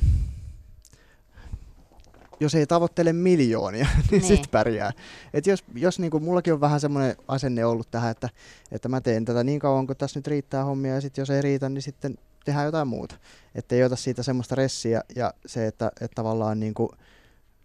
[2.44, 4.10] jos ei tavoittele miljoonia, niin, Niin.
[4.10, 4.22] niin.
[4.22, 4.92] sitten pärjää.
[5.34, 8.28] Et jos jos niin kuin, mullakin on vähän semmoinen asenne ollut tähän, että,
[8.72, 11.42] että mä teen tätä niin kauan, kun tässä nyt riittää hommia, ja sitten jos ei
[11.42, 13.14] riitä, niin sitten tehdään jotain muuta.
[13.54, 16.88] Että ei ota siitä semmoista ressiä, ja se, että, että tavallaan niin kuin,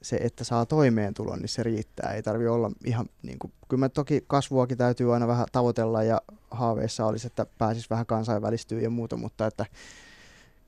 [0.02, 2.14] se, että saa toimeentulon, niin se riittää.
[2.14, 6.22] Ei tarvi olla ihan, niin kuin, kyllä mä toki kasvuakin täytyy aina vähän tavoitella ja
[6.52, 9.66] haaveissa olisi, että pääsis vähän kansainvälistyä ja muuta, mutta että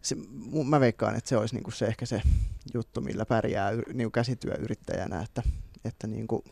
[0.02, 0.16] se,
[0.66, 2.22] mä veikkaan, että se olisi niin kuin se ehkä se
[2.74, 5.44] juttu, millä pärjää niin käsityöyrittäjänä, että,
[5.86, 6.44] että niin kuin,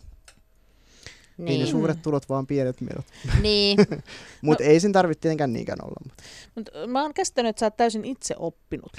[1.38, 1.47] niin.
[1.47, 3.05] ei ne Niin, suuret tulot, vaan pienet menot.
[3.41, 3.77] niin.
[4.41, 4.69] Mutta no.
[4.69, 5.95] ei sen tarvitse tietenkään niinkään olla.
[6.05, 6.23] Mutta.
[6.55, 8.91] Mut mä oon käsittänyt, että sä oot täysin itse oppinut.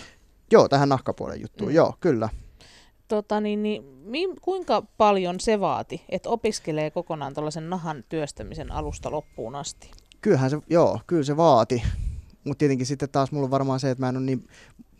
[0.52, 1.74] Joo, tähän nahkapuolen juttuun, Mm.
[1.74, 2.28] joo, kyllä.
[3.08, 9.54] Tota, niin, niin, kuinka paljon se vaati, että opiskelee kokonaan tällaisen nahan työstämisen alusta loppuun
[9.56, 9.90] asti?
[10.20, 11.82] Kyllähän se, joo, kyllä se vaati.
[12.44, 14.46] Mutta tietenkin sitten taas mulla on varmaan se, että mä en ole niin,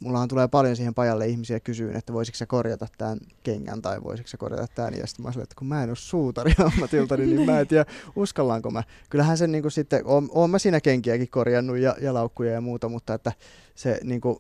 [0.01, 4.29] mullahan tulee paljon siihen pajalle ihmisiä kysyyn, että voisiko sä korjata tämän kengän tai voisiko
[4.29, 4.95] sä korjata tämän.
[4.95, 7.85] Ja sitten mä sanoin, että kun mä en ole suutari ammatilta, niin mä en tiedä,
[8.17, 8.83] uskallanko mä.
[9.11, 12.89] Kyllähän se niin sitten, oon, oon mä siinä kenkiäkin korjannut ja, ja laukkuja ja muuta,
[12.89, 13.33] mutta että
[13.75, 14.37] se niin kuin,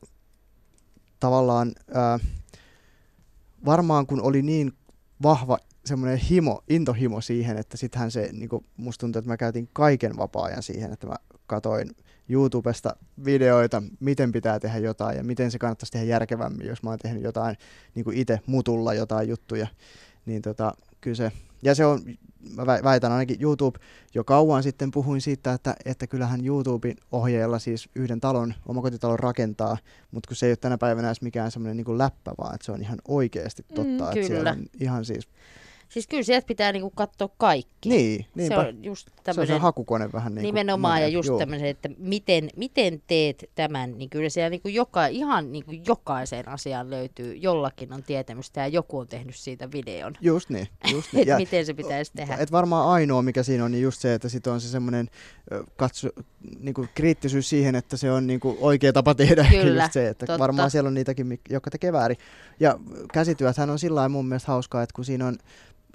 [1.20, 2.18] tavallaan ää,
[3.64, 4.72] varmaan kun oli niin
[5.22, 9.68] vahva semmoinen himo, intohimo siihen, että sittenhän se, niin kuin, musta tuntuu, että mä käytin
[9.72, 11.90] kaiken vapaa-ajan siihen, että mä katoin
[12.30, 16.98] YouTubesta videoita, miten pitää tehdä jotain ja miten se kannattaisi tehdä järkevämmin, jos mä oon
[16.98, 17.56] tehnyt jotain
[17.94, 19.66] niin kuin itse mutulla jotain juttuja,
[20.26, 22.00] niin tota, kyllä se, ja se on,
[22.56, 23.78] mä vä- väitän ainakin YouTube,
[24.14, 29.76] jo kauan sitten puhuin siitä, että, että kyllähän YouTuben ohjeella siis yhden talon, omakotitalon rakentaa,
[30.10, 32.72] mutta kun se ei ole tänä päivänä edes mikään semmoinen niin läppä, vaan että se
[32.72, 35.28] on ihan oikeasti totta, Mm, että siellä on ihan siis,
[35.90, 37.88] Siis kyllä sieltä pitää niinku katsoa kaikki.
[37.88, 41.28] niin, se niinpä, on just se on se hakukone vähän niin nimenomaan ja monen- just
[41.28, 41.38] juu.
[41.38, 46.90] tämmöisen, että miten, miten teet tämän, niin kyllä siellä niinku joka, ihan niinku jokaiseen asiaan
[46.90, 51.22] löytyy, jollakin on tietämystä ja joku on tehnyt siitä videon, Just niin, just niin.
[51.22, 52.36] että miten se pitäisi tehdä.
[52.36, 55.08] Et varmaan ainoa, mikä siinä on, niin just se, että sit on se semmoinen
[55.76, 56.08] katso,
[56.58, 59.46] niinku kriittisyys siihen, että se on niinku oikea tapa tehdä.
[59.62, 60.38] Kyllä, just se, että totta.
[60.38, 62.16] varmaan siellä on niitäkin, jotka tekee väärin.
[62.60, 62.78] Ja
[63.12, 65.38] käsityöthän on sillä lailla mun mielestä hauskaa, että kun siinä on,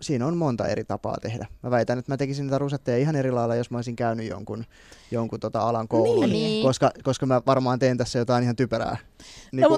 [0.01, 1.45] siinä on monta eri tapaa tehdä.
[1.63, 4.65] Mä väitän, että mä tekisin niitä rusetteja ihan eri lailla, jos mä olisin käynyt jonkun,
[5.11, 6.63] jonkun tota alan koulun, Niin.
[6.65, 8.97] koska, koska mä varmaan teen tässä jotain ihan typerää.
[9.51, 9.69] Niin No,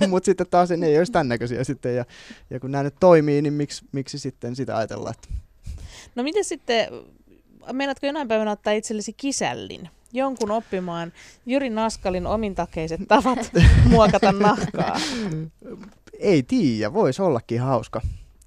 [0.00, 2.04] no, mutta sitten taas ne ei olisi tämän näköisiä sitten, ja,
[2.50, 5.28] ja kun nämä nyt toimii, niin miksi, miksi sitten sitä ajatella, että
[6.14, 6.88] No miten sitten,
[7.72, 9.88] meinaatko jonain päivänä ottaa itsellesi kisällin?
[10.12, 11.12] Jonkun oppimaan
[11.46, 13.38] Jyri Naskalin omintakeiset tavat
[13.90, 15.00] muokata nahkaa.
[16.18, 18.00] ei tiedä, voisi ollakin hauska.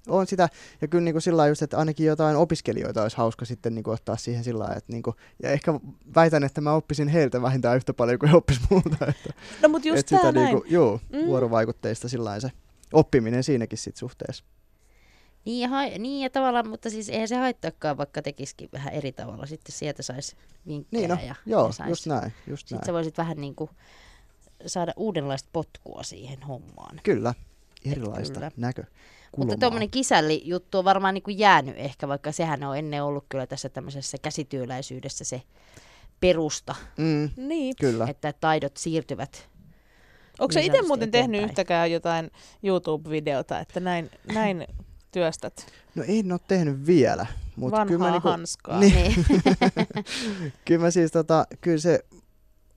[0.08, 0.48] On sitä,
[0.80, 3.94] ja kyllä niin kuin sillä just, että ainakin jotain opiskelijoita olisi hauska sitten niin kuin
[3.94, 5.72] ottaa siihen sillä että niin kuin, ja ehkä
[6.14, 8.96] väitän, että mä oppisin heiltä vähintään yhtä paljon kuin he oppis multa.
[9.08, 10.44] Että, No mutta just että sitä näin.
[10.46, 11.26] niin kuin, juu, Mm.
[11.26, 12.50] vuorovaikutteista sillä se
[12.92, 14.44] oppiminen siinäkin sit suhteessa.
[15.44, 19.12] Niin ja, ha- niin ja tavallaan, mutta siis eihän se haittaakaan, vaikka tekisikin vähän eri
[19.12, 19.46] tavalla.
[19.46, 20.36] Sitten sieltä saisi
[20.66, 22.86] vinkkejä Niin no, ja, joo, ja sais, just näin, just Sitten näin.
[22.86, 23.70] sä voisit vähän niin kuin
[24.66, 27.00] saada uudenlaista potkua siihen hommaan.
[27.02, 27.34] Kyllä,
[27.84, 28.50] erilaista Kyllä.
[28.56, 28.84] näkö.
[29.36, 33.46] Mutta tuommoinen kisälli-juttu on varmaan niin kuin jäänyt ehkä, vaikka sehän on ennen ollut kyllä
[33.46, 35.42] tässä tämmöisessä käsityöläisyydessä se
[36.20, 37.74] perusta, Mm, Niin.
[37.80, 38.06] kyllä.
[38.10, 39.48] että taidot siirtyvät.
[40.38, 41.50] Onko sä niin itse muuten tehnyt eteenpäin.
[41.50, 42.30] yhtäkään jotain
[42.62, 44.66] YouTube-videota, että näin, näin
[45.12, 48.80] työstät No en ole tehnyt vielä, mutta vanhaa kyllä mä, niinku, hanskaa?
[48.80, 48.94] Niin.
[48.94, 49.14] Niin.
[50.64, 52.04] kyllä mä siis tota, kyllä se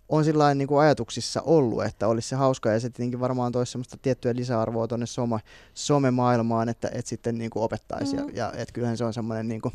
[0.10, 3.72] on sillä niin kuin ajatuksissa ollut, että olisi se hauska ja se tietenkin varmaan toisi
[3.72, 5.40] semmoista tiettyä lisäarvoa tuonne some,
[5.74, 8.16] somemaailmaan, että, että sitten niin kuin opettaisi.
[8.16, 8.22] Mm.
[8.22, 9.74] Ja, ja että kyllähän se on semmoinen niin kuin,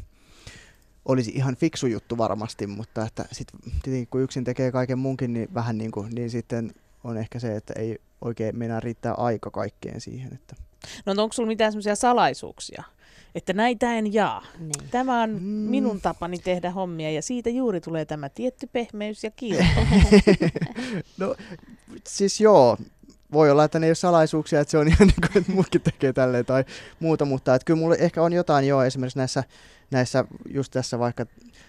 [1.05, 5.55] olisi ihan fiksu juttu varmasti, mutta että sitten tietenkin kun yksin tekee kaiken munkin, niin
[5.55, 10.01] vähän niin kuin, niin sitten on ehkä se, että ei oikein meinaa riittää aika kaikkeen
[10.01, 10.35] siihen.
[10.35, 10.57] Että.
[11.07, 12.85] No onko sulla mitään semmoisia salaisuuksia?
[13.35, 14.45] Että näitä en jaa.
[14.59, 14.89] niin.
[14.91, 15.43] Tämä on Mm.
[15.47, 19.65] minun tapani tehdä hommia ja siitä juuri tulee tämä tietty pehmeys ja kiilto.
[21.19, 21.35] No
[22.09, 22.77] siis joo,
[23.33, 25.81] voi olla, että ne ei ole salaisuuksia, että se on ihan niin kuin, että muutkin
[25.81, 26.65] tekee tälleen tai
[27.01, 29.45] muuta, mutta että kyllä mulla ehkä on jotain joo esimerkiksi näissä,
[29.91, 31.27] näissä just tässä vaikka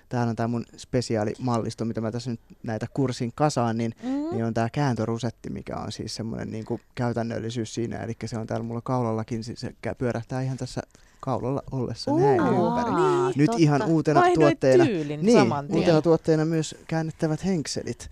[0.10, 4.10] täällä on tämä mun spesiaalimallisto, mitä mä tässä nyt näitä kurssin kasaan, niin, Mm.
[4.10, 8.47] niin on tämä kääntörusetti, mikä on siis semmoinen niin kuin käytännöllisyys siinä, eli se on
[8.47, 10.81] täällä mulla kaulallakin, siis se pyörähtää ihan tässä
[11.19, 12.91] kaulalla ollessa näin Uu, ympäri.
[12.91, 13.62] Aa, Nyt totta.
[13.62, 14.84] ihan uutena Vaihdoit tuotteena.
[14.84, 18.10] Niin, uutena tuotteena myös käännettävät henkselit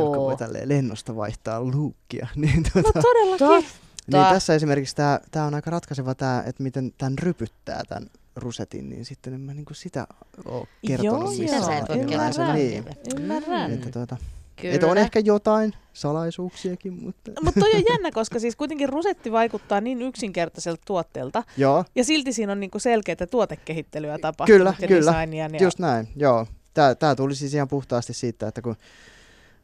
[0.00, 2.28] joka voi Oo, tälleen lennosta vaihtaa luukkia.
[2.36, 3.68] niin, No tuota, todellakin.
[4.12, 4.96] niin tässä esimerkiksi
[5.30, 9.54] tämä on aika ratkaiseva tämä, että miten tämän rypyttää tämän rusetin, niin sitten en mä
[9.54, 10.06] niinku sitä
[10.44, 12.26] ole kertonut Joo, Sitä joo, sä et voi ymmärrän.
[12.34, 12.52] kertoa.
[12.54, 12.84] Niin,
[13.16, 13.72] Ymmärrän.
[13.72, 14.16] että tuota,
[14.56, 14.74] Kyllä.
[14.74, 19.80] että on ehkä jotain salaisuuksiakin, mutta Mutta toi on jännä, koska siis kuitenkin rusetti vaikuttaa
[19.80, 21.42] niin yksinkertaiselta tuotteelta.
[21.56, 25.12] joo, Ja silti siinä on niinku selkeää tuotekehittelyä tapahtunut Kyllä, ja kyllä.
[25.12, 25.48] designia.
[25.52, 25.62] Ja...
[25.62, 26.46] just näin, joo.
[26.74, 28.76] Tää, tää tuli siis ihan puhtaasti siitä, että kun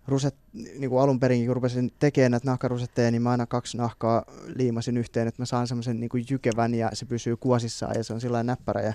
[0.09, 4.25] ruset, niin kuin alun perin, kun rupesin tekemään näitä nahkarusetteja, niin mä aina kaksi nahkaa
[4.57, 8.13] liimasin yhteen, että mä saan semmoisen niin kuin jykevän ja se pysyy kuosissaan ja se
[8.13, 8.81] on sillä lailla näppärä.
[8.81, 8.93] Ja,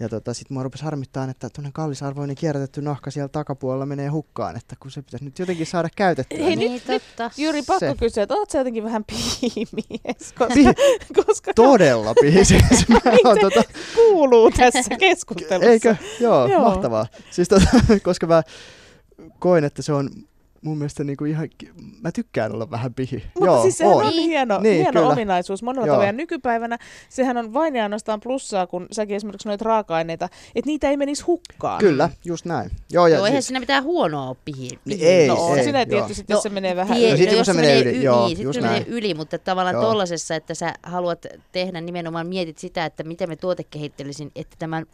[0.00, 4.56] ja tota, sitten mua rupesi harmittaa, että tuonne kallisarvoinen kierrätetty nahka siellä takapuolella menee hukkaan,
[4.56, 6.38] että kun se pitäisi nyt jotenkin saada käytettyä.
[6.38, 7.30] Hei, niin Niin, totta.
[7.36, 7.94] Jyri, pakko Se.
[7.98, 12.62] kysyä, että oot sä jotenkin vähän pihimies, koska, Pi- koska Todella pihisis.
[12.88, 13.62] Mä oon tota,
[13.94, 15.70] kuuluu tässä keskustelussa.
[15.70, 15.96] Eikö?
[16.20, 16.46] Joo, Joo.
[16.46, 17.06] Joo, mahtavaa.
[17.30, 17.66] Siis tota,
[18.02, 18.42] koska mä
[19.38, 20.10] koin, että se on
[20.64, 21.48] mun mielestä niinku ihan,
[22.02, 23.22] mä tykkään olla vähän pihi.
[23.34, 24.28] Mutta Joo, siis sehän on Niin.
[24.30, 25.12] hieno, Niin, hieno kyllä.
[25.12, 25.94] ominaisuus monella Joo.
[25.94, 26.06] tavalla.
[26.08, 30.90] Ja nykypäivänä sehän on vain ja ainoastaan plussaa, kun säkin esimerkiksi noita raaka-aineita, että niitä
[30.90, 31.78] ei menisi hukkaan.
[31.78, 32.70] Kyllä, just näin.
[32.92, 34.68] Joo, ja Joo, eihän siis, siinä mitään huonoa ole pihi.
[34.68, 35.86] Niin pihi- ei, no on ei, siinä joo.
[36.06, 37.18] tietysti, jos se menee vähän tie- No yli.
[37.18, 39.84] sit kun jos se menee yli, joo, niin, just se menee yli, mutta tavallaan Joo.
[39.84, 44.86] tollasessa, että sä haluat tehdä nimenomaan, mietit sitä, että miten me tuotekehittelisin, että tämän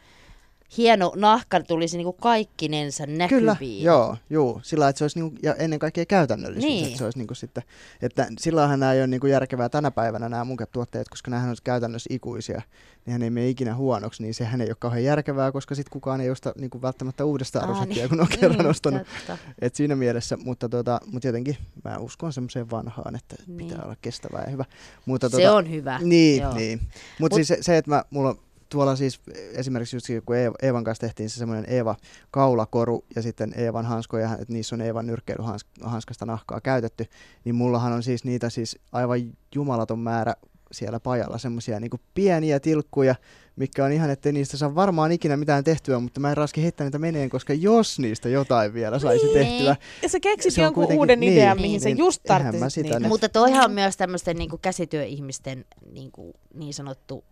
[0.76, 3.40] hieno nahka tulisi niinku kaikkinensa näkyviin.
[3.40, 6.86] Kyllä, joo, juu, sillä että se olisi niinku, ja ennen kaikkea käytännöllisyys, Niin.
[6.86, 7.62] että se olisi niinku sitten,
[8.02, 11.62] että silloinhan nämä ei ole niinku järkevää tänä päivänä nämä mun tuotteet, koska nämähän olisi
[11.62, 12.62] käytännössä ikuisia,
[13.06, 16.30] nehän ei mene ikinä huonoksi, niin sehän ei ole kauhean järkevää, koska sitten kukaan ei
[16.30, 18.08] osta niinku välttämättä uudestaan Aa, rusettia, niin.
[18.08, 19.02] kun on kerran Niin, ostanut.
[19.26, 19.38] totta.
[19.60, 23.58] Et siinä mielessä, mutta, tota, mutta jotenkin mä uskon semmoiseen vanhaan, että Niin.
[23.58, 24.64] pitää olla kestävää ja hyvä.
[25.06, 25.98] Mutta, Se tota, on hyvä.
[26.02, 26.54] Niin, Joo.
[26.54, 26.80] niin.
[27.20, 28.38] Mutta Mut- siis se, se, että mä, mulla on
[28.70, 29.20] tuolla siis
[29.54, 31.96] esimerkiksi just kun Eeva, Eevan kanssa tehtiin se semmoinen Eeva
[32.30, 37.04] kaulakoru ja sitten Eevan hanskoja, että niissä on Eevan nyrkkeilyhanskasta nahkaa käytetty,
[37.44, 39.18] niin mullahan on siis niitä siis aivan
[39.54, 40.34] jumalaton määrä
[40.72, 43.14] siellä pajalla semmoisia niin pieniä tilkkuja,
[43.56, 46.84] mikä on ihan, ettei niistä saa varmaan ikinä mitään tehtyä, mutta mä en raski heittää
[46.84, 49.34] niitä meneen, koska jos niistä jotain vielä saisi Niin.
[49.38, 52.22] tehtyä, Ja sä keksit Se on jonkun uuden niin, idean, niin, mihin sä niin, just
[52.26, 53.00] tarttisit sitä niitä.
[53.00, 57.24] nyt- Mutta toihan on myös tämmöisten niin käsityöihmisten niin, kuin, niin sanottu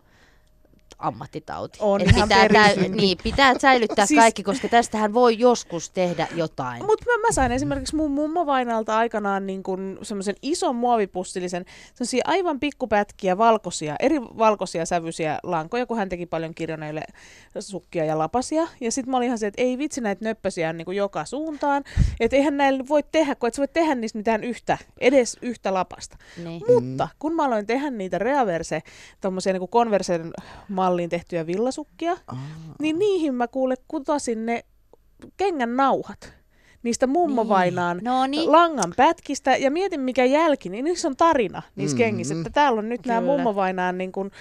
[0.99, 1.79] ammattitauti.
[1.81, 2.91] On Et pitää, perin.
[2.91, 6.85] niin, pitää säilyttää Siis- kaikki, koska tästähän voi joskus tehdä jotain.
[6.85, 12.59] Mutta mä, mä sain esimerkiksi mun mummovainalta aikanaan niin kun semmoisen ison muovipussillisen, semmoisia aivan
[12.59, 17.01] pikkupätkiä valkoisia, eri valkoisia sävyisiä lankoja, kun hän teki paljon kirjoneille
[17.59, 18.67] sukkia ja lapasia.
[18.81, 21.83] Ja sitten mä olin ihan se, että ei vitsi näitä nöppösiä on niin joka suuntaan.
[22.19, 25.73] Että eihän näillä voi tehdä, kun et sä voi tehdä niistä mitään yhtä, edes yhtä
[25.73, 26.17] lapasta.
[26.43, 26.61] Niin.
[26.67, 28.81] Mutta kun mä aloin tehdä niitä Reaverse,
[29.21, 30.31] tommosia niin Conversen
[30.79, 32.17] malliin tehtyjä villasukkia,
[32.79, 34.65] niin niihin mä kuule kutosin ne
[35.37, 36.33] kengän nauhat
[36.83, 38.51] niistä mummovainaan No niin.
[38.51, 42.03] langan pätkistä ja mietin mikä jälki, niin niissä on tarina niissä Mhm.
[42.03, 43.31] kengissä, että täällä on nyt nämä Kyllä.
[43.33, 44.31] mummovainaan niin kuin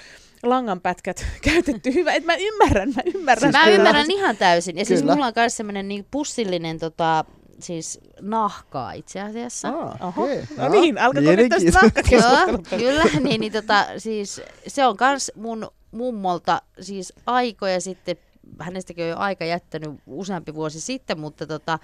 [0.42, 2.12] langanpätkät käytetty hyvä.
[2.12, 3.52] Et mä ymmärrän, mä ymmärrän.
[3.52, 3.76] Mä kyllä.
[3.76, 4.78] ymmärrän ihan täysin.
[4.78, 5.14] Ja siis Kyllä.
[5.14, 7.24] mulla on myös semmoinen niin pussillinen tota,
[7.60, 9.68] siis nahkaa itse asiassa.
[9.68, 10.22] Ah, Oho.
[10.22, 10.44] okei.
[10.56, 12.02] No niin, alkaako nyt tästä?
[12.10, 13.04] Joo, kyllä.
[13.28, 18.16] Niin, niin tota, siis, se on kans mun mummolta siis aikoja sitten,
[18.60, 21.78] hänestäkin on jo aika jättänyt useampi vuosi sitten, mutta tota,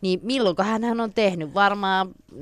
[0.00, 1.54] niin milloinko hän on tehnyt?
[1.54, 2.36] Varmaan 40-50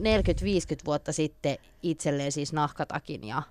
[0.87, 3.43] vuotta sitten itselleen siis nahkatakin ja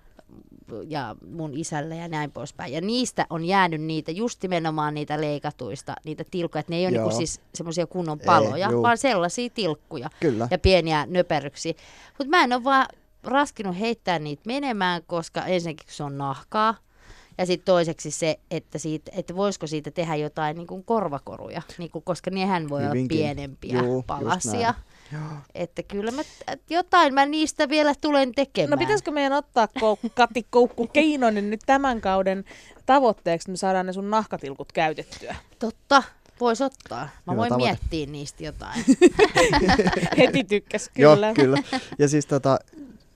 [0.88, 2.72] ja mun isälle ja näin poispäin.
[2.72, 6.90] Ja niistä on jäänyt niitä, just nimenomaan niitä leikatuista, niitä tilkkoja, että ne ei ole
[6.90, 8.82] niinku siis semmoisia kunnon Ei, paloja, juu.
[8.82, 10.48] vaan sellaisia tilkkuja Kyllä.
[10.50, 11.72] ja pieniä nöperyksiä.
[12.18, 12.86] Mutta mä en ole vaan
[13.22, 16.74] raskinut heittää niitä menemään, koska ensinnäkin se on nahkaa,
[17.38, 21.90] ja sitten toiseksi se, että, siitä, että voisiko siitä tehdä jotain niin kuin korvakoruja, niin
[21.90, 23.18] kuin, koska nehän voi Hyvinkin.
[23.18, 24.74] olla pienempiä Juu, palasia.
[25.54, 28.70] Että kyllä mä, et jotain mä niistä vielä tulen tekemään.
[28.70, 29.68] No pitäisikö meidän ottaa
[30.14, 32.44] Kati Koukku Keinonen nyt tämän kauden
[32.86, 35.36] tavoitteeksi, että me saadaan ne sun nahkatilkut käytettyä?
[35.58, 36.02] Totta,
[36.40, 37.08] vois ottaa.
[37.26, 37.72] Mä Hyvä voin tavoite.
[37.80, 38.84] miettiä niistä jotain.
[40.18, 41.26] Heti tykkäs kyllä.
[41.26, 41.58] Joo, kyllä.
[41.98, 42.58] Ja siis, tota,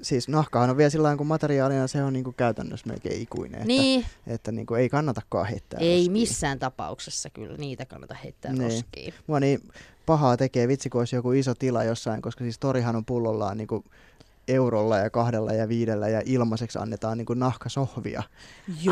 [0.03, 3.55] siis nahkahan on vielä sillä kun materiaalina se on niinku käytännössä melkein ikuinen.
[3.55, 6.12] Että, niin, että niinku ei kannatakaan heittää ei roskiin.
[6.12, 8.62] missään tapauksessa kyllä niitä kannata heittää Niin.
[8.62, 9.14] roskiin.
[9.26, 9.61] Mua niin
[10.07, 13.84] pahaa tekee vitsi, kun olisi joku iso tila jossain, koska siis torihan on pullollaan niinku
[14.48, 18.22] eurolla ja kahdella ja viidellä ja ilmaiseksi annetaan niinku nahkasohvia,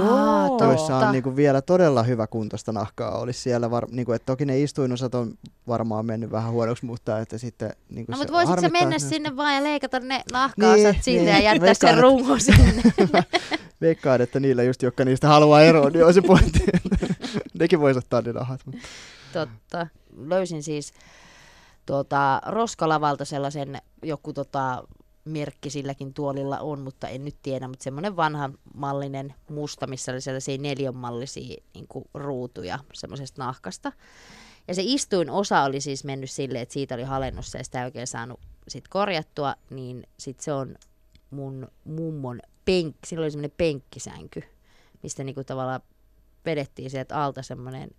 [0.02, 0.64] Aa, totta.
[0.64, 3.18] joissa on niinku vielä todella hyvä kuntoista nahkaa.
[3.18, 5.34] Olisi siellä var, niinku, että toki ne istuinosat on
[5.68, 9.06] varmaan mennyt vähän huonoksi, mutta että sitten niinku No se mutta voisitko sä mennä että
[9.06, 11.28] ne- sinne vaan ja leikata ne nahkaosat Niin, siitä niin.
[11.34, 12.82] ja jättää Veikkaan, sen että- runko sinne?
[13.80, 16.64] Veikkaan, että niillä just, jotka niistä haluaa eroon, niin on se pointti.
[17.60, 18.60] Nekin vois ottaa ne nahat.
[18.66, 18.80] Mutta.
[19.32, 19.86] Totta.
[20.16, 20.92] Löysin siis
[21.86, 24.84] tuota, Roskalavalta sellaisen, joku tota,
[25.24, 30.20] merkki silläkin tuolilla on, mutta en nyt tiedä, mutta semmoinen vanha mallinen musta, missä oli
[30.20, 33.92] sellaisia neljänmallisia niin ruutuja semmoisesta nahkasta.
[34.68, 37.84] Ja se istuin osa oli siis mennyt silleen, että siitä oli halennussa ja sitä ei
[37.84, 40.76] oikein saanut sit korjattua, niin sit se on
[41.30, 44.42] mun mummon penkki, sillä oli semmoinen penkkisänky,
[45.02, 45.80] mistä niinku tavallaan
[46.44, 47.90] vedettiin sieltä alta semmoinen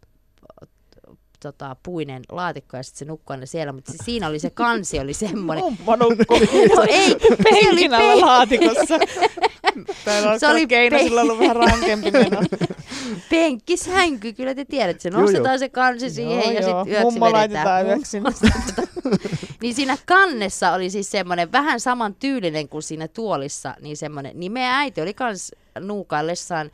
[1.43, 4.99] tota, puinen laatikko ja sitten se nukkui aina siellä, mutta siis siinä oli se kansi
[4.99, 5.63] oli semmoinen.
[5.65, 6.37] Mummo nukkuu
[6.75, 8.99] No ei, se oli penkin alla pen- laatikossa.
[10.05, 12.41] Täällä on Se oli keino, pe- sillä on ollut vähän rankempi meno.
[13.29, 17.85] penkkisänky, kyllä te tiedätte, se nostetaan se kansi siihen Joo, ja sitten yöksi Mummo laitetaan
[17.85, 17.97] vedetään.
[17.97, 18.17] yöksi
[19.61, 24.51] niin siinä kannessa oli siis semmoinen vähän saman tyylinen kuin siinä tuolissa, niin semmoinen, niin
[24.51, 26.71] meidän äiti oli kans nuukaillessaan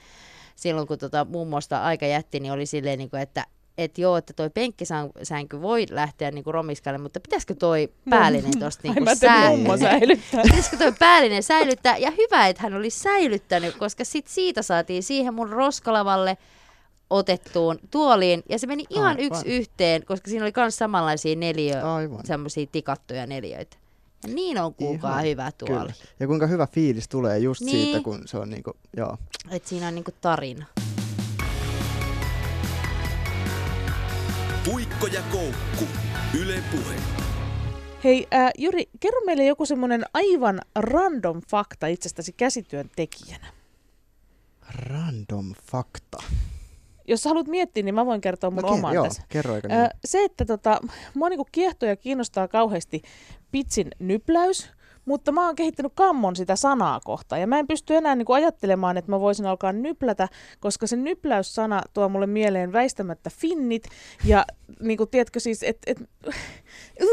[0.56, 3.46] silloin, kun tota mummosta aika jätti, niin oli silleen, niin kuin, että
[3.78, 9.04] että joo, että toi penkkisänky voi lähteä niinku romiskalle, mutta pitäisikö toi päällinen tosta niinku
[9.50, 10.44] mummo säilyttää.
[10.48, 11.98] Pitäisikö toi päällinen säilyttää?
[11.98, 16.38] Ja hyvä, että hän oli säilyttänyt, koska sit siitä saatiin siihen mun roskalavalle
[17.10, 18.44] otettuun tuoliin.
[18.50, 19.20] Ja se meni ihan Aivan.
[19.24, 21.82] yksi yhteen, koska siinä oli myös samanlaisia neliö,
[22.24, 23.78] semmoisia tikattuja neliöitä.
[24.28, 25.80] Ja niin on kuulkaa Ihan, hyvä tuoli.
[25.80, 25.94] Kyllä.
[26.20, 27.72] Ja kuinka hyvä fiilis tulee just Niin.
[27.86, 29.18] siitä, kun se on niinku, joo.
[29.52, 30.66] Et siinä on niinku tarina.
[34.72, 35.88] Puikko ja koukku.
[36.42, 36.96] Yle Puhe.
[38.04, 43.48] Hei äh, Juri, kerro meille joku semmoinen aivan random fakta itsestäsi käsityön tekijänä.
[44.76, 46.18] Random fakta.
[47.08, 49.24] Jos sä haluat miettiä, niin mä voin kertoa mun No, oman joo, tässä.
[49.30, 49.90] kerro eikä Ö, niin.
[50.06, 50.80] se, että tota,
[51.14, 53.02] mua niinku kiehtoo ja kiinnostaa kauheasti
[53.52, 54.70] pitsin nypläys,
[55.08, 57.42] mutta mä oon kehittänyt kammon sitä sanaa kohtaan.
[57.42, 60.28] Ja mä en pysty enää niinku ajattelemaan, että mä voisin alkaa nyplätä,
[60.60, 63.84] koska se nypläyssana tuo mulle mieleen väistämättä finnit.
[64.26, 64.46] Ja
[64.80, 65.92] niinku, tiedätkö siis, että...
[65.92, 65.98] Et,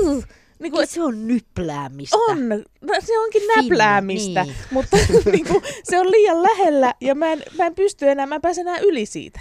[0.02, 0.24] uh,
[0.58, 2.16] niinku, et, Se on nypläämistä.
[2.16, 2.48] on,
[2.80, 4.56] no, se onkin Finni, näpläämistä, niin.
[4.70, 4.96] mutta
[5.32, 8.60] niinku, se on liian lähellä ja mä en, mä en pysty enää, mä en pääse
[8.60, 9.40] enää yli siitä.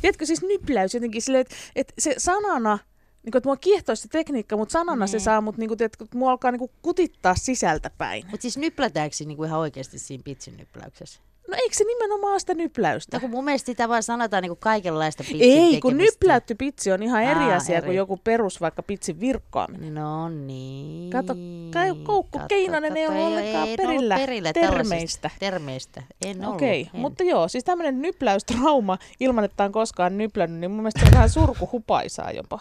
[0.00, 2.78] Tiedätkö siis nypläys jotenkin silleen, että, että se sanana,
[3.24, 5.24] niin kuin, että mua kiehtoo se tekniikka, mutta sanana se Niin.
[5.24, 8.24] saa mut, niin kuin, että mua alkaa niin kuin, kutittaa sisältä päin.
[8.30, 11.20] Mutta siis nyplätäänkö siinä niinku ihan oikeasti siinä pitsin nypläyksessä?
[11.48, 13.16] No eikö se nimenomaan ole sitä nypläystä?
[13.16, 16.16] No kun mun mielestä sitä vaan sanotaan niin kuin kaikenlaista pitsin Ei, kun tekemistä.
[16.16, 17.84] nypläytty pitsi on ihan eri Aa, asia eri.
[17.86, 19.94] kuin joku perus vaikka pitsin virkkaaminen.
[19.94, 21.10] No niin.
[21.10, 21.34] Kato,
[21.72, 25.30] Kai- Koukku Kato, Keinonen ei kato, ollut ollenkaan en perillä ollut perillä termeistä.
[25.38, 26.02] Termeistä.
[26.24, 26.44] En.
[26.44, 27.00] Okei, en.
[27.00, 31.12] mutta joo, siis tämmöinen nypläystrauma ilman, että on koskaan nyplännyt, niin mun mielestä se on
[31.12, 32.58] vähän surkuhupaisaa jopa.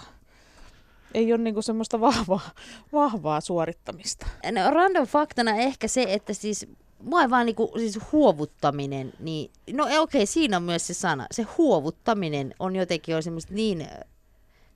[1.14, 2.50] Ei ole niinku semmoista vahvaa,
[2.94, 4.26] vahvaa suorittamista.
[4.52, 6.68] No, random faktana ehkä se, että siis
[7.04, 11.28] mua vaan niinku, siis huovuttaminen, niin, no okei, okay, siinä on myös se sana.
[11.32, 13.88] Se huovuttaminen on jotenkin on semmoista niin,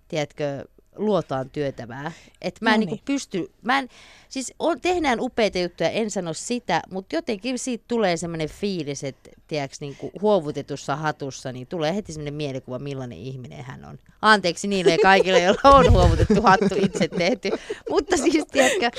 [0.07, 0.65] tiedätkö,
[0.95, 2.11] luotaan työtävää.
[2.41, 2.99] Että mä en No niin.
[3.05, 3.89] pysty, mä en,
[4.29, 9.29] siis on, tehdään upeita juttuja, en sano sitä, mutta jotenkin siitä tulee semmoinen fiilis, että
[9.47, 13.99] tiedätkö, niinku huovutetussa hatussa, niin tulee heti semmoinen mielikuva, millainen ihminen hän on.
[14.21, 17.49] Anteeksi niille kaikille, joilla on huovutettu hattu itse tehty.
[17.89, 18.91] Mutta siis, tiedätkö,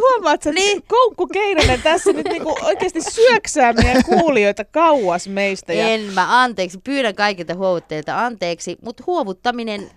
[0.00, 0.66] Huomaat sä, Niin.
[0.66, 0.82] niin.
[0.88, 5.72] Koukku Keinonen tässä nyt niinku oikeasti syöksää meidän kuulijoita kauas meistä.
[5.72, 9.90] Ja En mä anteeksi, pyydän kaikilta huovuttajilta anteeksi, mutta huovuttaminen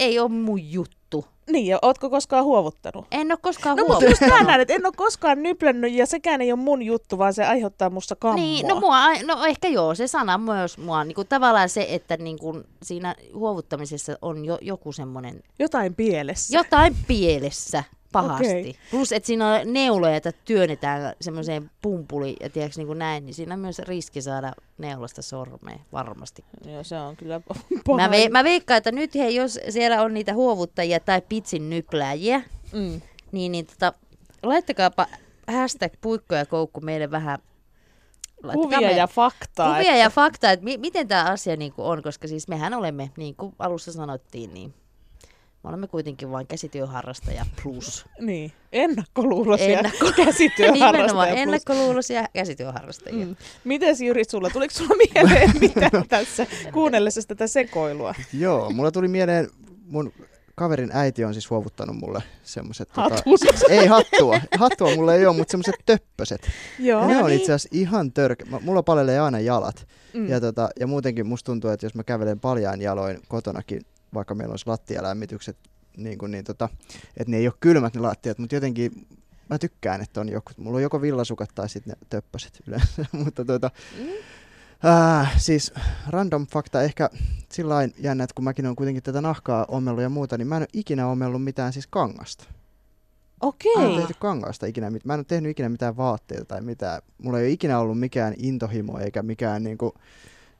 [0.00, 1.24] ei ole mun juttu.
[1.50, 3.06] Niin, ja ootko koskaan huovuttanut?
[3.10, 4.46] En ole koskaan No mutta just huovuttanut.
[4.46, 7.90] näen, että en ole koskaan nyplännyt ja sekään ei ole mun juttu, vaan se aiheuttaa
[7.90, 8.44] musta kammoa.
[8.44, 11.04] Niin, no, mua, no ehkä joo, se sana myös mua.
[11.04, 16.56] Niin kuin tavallaan se, että niin kuin siinä huovuttamisessa on jo, joku semmoinen, Jotain pielessä.
[16.56, 17.84] jotain pielessä
[18.22, 18.46] pahasti.
[18.48, 18.74] Okei.
[18.90, 23.34] Plus, että siinä on neuloja, että työnnetään semmoiseen pumpuliin ja tiedätkö, niin kuin näin, niin
[23.34, 26.44] siinä on myös riski saada neulasta sormea varmasti.
[26.66, 27.40] Joo, se on kyllä
[27.96, 32.42] Mä, ve, mä veikkaan, että nyt hei, jos siellä on niitä huovuttajia tai pitsin nyplääjiä,
[32.72, 33.00] Mm.
[33.32, 33.92] niin, niin tota,
[34.42, 35.06] laittakaapa
[35.52, 37.38] hashtag puikko ja koukku meille vähän
[38.52, 39.66] Kuvia me- ja faktaa.
[39.74, 43.10] kuvia että- ja faktaa, että mi- miten tämä asia niin on, koska siis mehän olemme,
[43.16, 44.74] niin kuin alussa sanottiin, niin
[45.64, 48.06] me olemme kuitenkin vain käsityöharrastaja plus.
[48.20, 50.92] Niin, ennakkoluuloisia Ennakko- käsityöharrastajia.
[50.92, 51.40] Nimenomaan plus.
[51.40, 53.26] ennakkoluuloisia käsityöharrastajia.
[53.26, 53.36] Mm.
[53.64, 58.14] Mites Jyri sulla, tuliko sulla mieleen mitään tässä kuunnellessa tätä sekoilua?
[58.32, 59.48] Joo, mulla tuli mieleen,
[59.86, 60.12] mun
[60.54, 62.88] kaverin äiti on siis huovuttanut mulle semmoiset...
[62.92, 63.38] Hatun.
[63.68, 66.50] ei hattua, hattua mulla ei ole, mutta semmoiset töppöset.
[66.78, 67.00] Joo.
[67.00, 68.46] Ja ne on itse asiassa ihan törkeä.
[68.60, 69.86] Mulla palelee aina jalat.
[70.14, 70.28] Mm.
[70.28, 73.82] Ja, tota, ja muutenkin musta tuntuu, että jos mä kävelen paljain jaloin kotonakin,
[74.14, 75.56] vaikka meillä olisi lattialämmitykset,
[75.96, 76.68] niin kuin, niin tota,
[77.16, 79.06] että ne ei ole kylmät ne lattiat, mutta jotenkin
[79.50, 83.44] mä tykkään, että on joku, mulla on joko villasukat tai sitten ne töppöset yleensä, mutta
[83.44, 84.08] tota, Mm.
[84.90, 85.72] äh, siis
[86.08, 87.10] random fakta ehkä
[87.52, 90.62] sillä jännä, että kun mäkin olen kuitenkin tätä nahkaa ommellut ja muuta, niin mä en
[90.62, 92.44] ole ikinä ommellut mitään siis kangasta.
[92.44, 93.48] Mä en
[93.78, 93.96] ole Okei.
[93.96, 97.02] tehty kangaasta ikinä, mä en ole tehnyt ikinä mitään vaatteita tai mitään.
[97.22, 99.94] Mulla ei ole ikinä ollut mikään intohimo eikä mikään niinku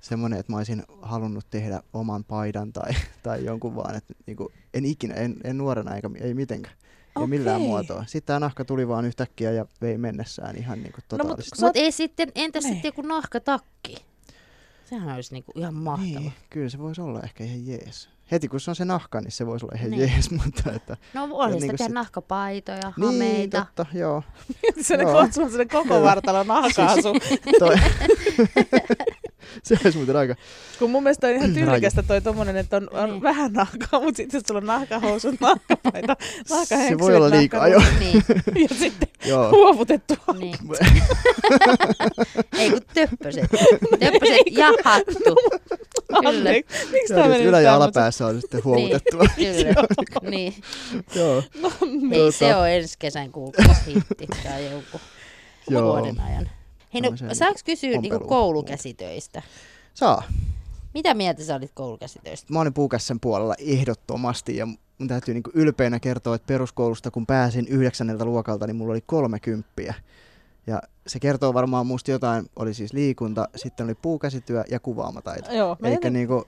[0.05, 2.93] semmoinen, että mä olisin halunnut tehdä oman paidan tai,
[3.23, 3.97] tai jonkun vaan.
[3.97, 6.75] Et niinku, en ikinä, en, en nuorena eikä ei mitenkään.
[7.21, 7.69] Ei millään Okei.
[7.69, 8.05] muotoa.
[8.07, 11.57] Sitten tämä nahka tuli vaan yhtäkkiä ja vei mennessään ihan niinku No, mut totaalisesti.
[11.63, 12.73] Oot- Mutta ei sitten, entäs Niin.
[12.75, 13.97] sitten joku nahkatakki?
[14.85, 16.21] Sehän olisi niinku ihan mahtava.
[16.21, 18.09] niin, kyllä se voisi olla ehkä ihan jees.
[18.31, 20.01] Heti kun se on se nahka, niin se voisi olla ihan Niin.
[20.01, 20.97] jees, mutta että...
[21.15, 23.59] No niinku sitä tehdä sit- nahkapaitoja, Niin, hameita.
[23.65, 24.23] totta, joo.
[24.83, 27.13] Se on koko vartalo nahkaasu.
[27.59, 27.77] Toi.
[29.63, 30.35] se olisi muuten aika...
[30.79, 33.23] Kun mun mielestä on ihan tyylikästä toi tommonen, että on, on Niin.
[33.23, 36.17] vähän nahkaa, mutta sitten jos sulla on nahkahousut, nahkapaita,
[36.51, 37.83] nahkahenkselit, Se voi olla liikaa, joo.
[37.99, 38.23] Niin,
[38.71, 39.51] Ja sitten joo.
[39.51, 40.15] huovutettu.
[40.39, 40.55] niin.
[42.59, 43.51] Ei kun töppöset.
[44.01, 45.15] Töppöset ja hattu.
[46.21, 46.29] Kyllä.
[46.29, 49.25] Anteeksi, miksi Joo, tää nyt meni ylä- ja alapäässä on sitten huovutettua.
[49.37, 49.75] Kyllä.
[50.31, 50.55] niin.
[51.15, 51.43] joo,
[52.13, 55.01] Ei se ole ensi kesän kuukausihitti tai joku
[55.71, 55.83] joo.
[55.83, 56.51] vuoden ajan.
[56.95, 59.43] Hei no, saaks kysyä niinku koulukäsitöistä?
[59.95, 60.23] Saa.
[60.95, 62.53] Mitä mieltä sä olit koulukäsitöistä?
[62.53, 64.67] Mä olin puukässän puolella ehdottomasti ja
[64.99, 69.41] mun täytyy niinku ylpeänä kertoa, että peruskoulusta kun pääsin yhdeksänneltä luokalta, niin mulla oli kolme
[69.41, 69.95] kymppiä.
[70.67, 75.53] Ja se kertoo varmaan musta jotain, oli siis liikunta, sitten oli puukäsityö ja kuvaamataito.
[75.53, 76.45] Joo, Eikä en- niinku,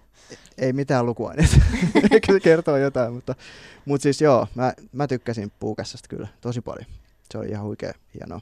[0.59, 1.57] ei mitään lukuaineita.
[2.12, 3.34] Eikä se kertoo jotain, mutta,
[3.84, 6.86] mutta siis joo, mä, mä tykkäsin puukässästä kyllä tosi paljon.
[7.32, 8.40] Se oli ihan huikea hienoa.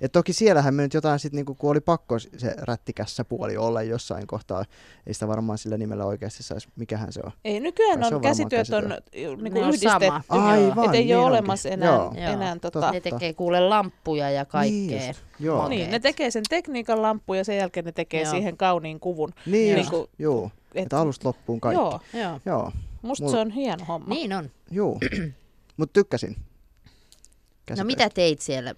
[0.00, 3.82] Et toki siellähän me nyt jotain sit niinku, kun oli pakko se rättikässä puoli olla
[3.82, 4.64] jossain kohtaa,
[5.06, 7.32] ei sitä varmaan sillä nimellä oikeasti saisi, mikähän se on.
[7.44, 9.36] Ei, nykyään on on käsityöt on käsityö.
[9.36, 10.06] niinku Ne on yhdistetty.
[10.06, 10.22] sama.
[10.28, 11.38] Aivan, Et ei niin ole onkin.
[11.38, 12.12] olemassa enää, Joo.
[12.16, 12.92] enää tota, Totta.
[12.92, 14.98] Ne tekee kuule lamppuja ja kaikkea.
[15.00, 15.68] Niin joo.
[15.68, 18.30] Niin, ne tekee sen tekniikan lamppu ja sen jälkeen ne tekee Joo.
[18.30, 19.32] siihen kauniin kuvun.
[19.46, 20.50] Niin, Niin kuin- joo.
[20.74, 21.80] et- Että alusta loppuun kaikki.
[21.82, 22.40] Joo, Joo.
[22.46, 22.72] Joo,
[23.02, 24.08] musta Mulla- se on hieno homma.
[24.14, 24.50] Niin on.
[24.70, 24.98] joo.
[25.76, 26.36] Mutta tykkäsin.
[27.70, 27.84] No Käsitöistä.
[28.04, 28.74] mitä teit siellä?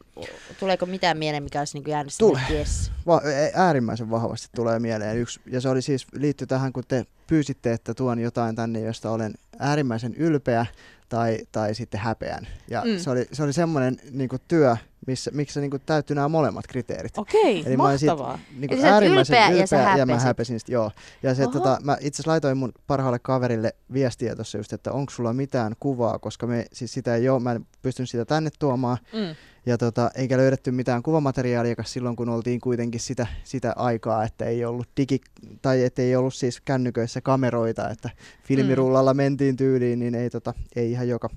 [0.60, 2.42] Tuleeko mitään mieleen, mikä olisi niinku jäänyt Tulee.
[2.50, 2.92] Yes.
[3.06, 7.06] Va- ä- äärimmäisen vahvasti tulee mieleen yksi, ja se oli siis, liittyi tähän, kun te
[7.28, 10.66] pyysitte, että tuon jotain tänne, josta olen äärimmäisen ylpeä
[11.08, 12.48] tai, tai sitten häpeän.
[12.70, 12.98] Ja Mm.
[12.98, 14.76] se, oli, se oli semmoinen niin työ,
[15.06, 17.18] missä, missä niin täytyy nämä molemmat kriteerit.
[17.18, 18.38] Okei, Eli mä olin siitä mahtavaa.
[18.58, 20.90] niin Eli sä oot äärimmäisen ylpeä ylpeä, ja sä ja, mä häpesin sitä, joo.
[21.22, 21.52] Ja se, Oho.
[21.52, 25.72] tota, mä itse asiassa laitoin mun parhaalle kaverille viestiä tuossa just, että onko sulla mitään
[25.80, 28.98] kuvaa, koska me, siis sitä ei ole, mä en pystynyt sitä tänne tuomaan.
[29.12, 29.34] Mm.
[29.68, 34.64] Ja tota, eikä löydetty mitään kuvamateriaalia silloin, kun oltiin kuitenkin sitä, sitä aikaa, että ei
[34.64, 35.20] ollut digi,
[35.62, 38.10] tai että ei ollut siis kännyköissä kameroita, että
[38.44, 41.28] filmirullalla mentiin tyyliin, niin ei, tota, ei ihan joka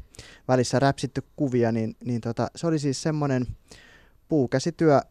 [0.47, 3.47] välissä räpsitty kuvia, niin, niin tota, se oli siis semmoinen
[4.27, 5.01] puukäsityö,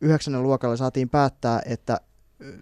[0.00, 2.00] yhdeksännen luokalla saatiin päättää, että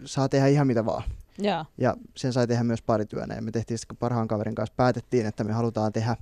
[0.05, 1.03] saa tehdä ihan mitä vaan.
[1.39, 1.67] Jaa.
[1.79, 3.35] Ja sen sai tehdä myös parityönä.
[3.35, 6.17] Ja me tehtiin sitten, kun parhaan kaverin kanssa päätettiin, että me halutaan tehdä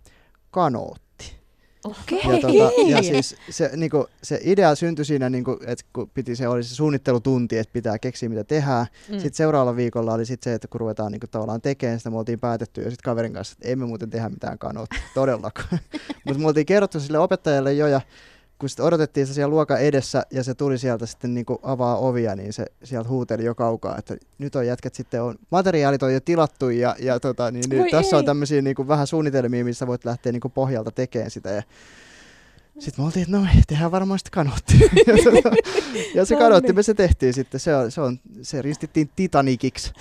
[0.50, 1.05] kanootti.
[1.86, 2.20] Okei.
[2.32, 6.48] Ja, tota, ja siis se, niinku, se idea syntyi siinä, niinku, että kun piti, se
[6.48, 8.86] oli se suunnittelutunti, että pitää keksiä mitä tehdään.
[9.08, 9.12] Mm.
[9.12, 12.40] Sitten seuraavalla viikolla oli sit se, että kun ruvetaan niinku, tavallaan tekemään sitä, me oltiin
[12.40, 15.78] päätetty jo sit kaverin kanssa, että emme muuten tehdä mitään kanoottia, todellakaan.
[16.24, 18.00] Mutta me oltiin kerrottu sille opettajalle jo ja
[18.58, 22.36] kun sitten odotettiin sitä siellä luokan edessä ja se tuli sieltä sitten niinku avaa ovia,
[22.36, 26.20] niin se sieltä huuteli jo kaukaa, että nyt on jätkät sitten on, materiaalit on jo
[26.20, 28.18] tilattu ja, ja tota, niin nyt tässä ei.
[28.18, 31.62] on tämmöisiä niinku vähän suunnitelmia, missä voit lähteä niinku pohjalta tekemään sitä ja
[32.78, 34.74] sitten me oltiin, että no tehdään varmaan sitten kanootti.
[36.14, 36.76] ja, se No kanootti niin.
[36.76, 39.92] me se tehtiin sitten, se, on, se, on, se ristittiin Titaniciksi,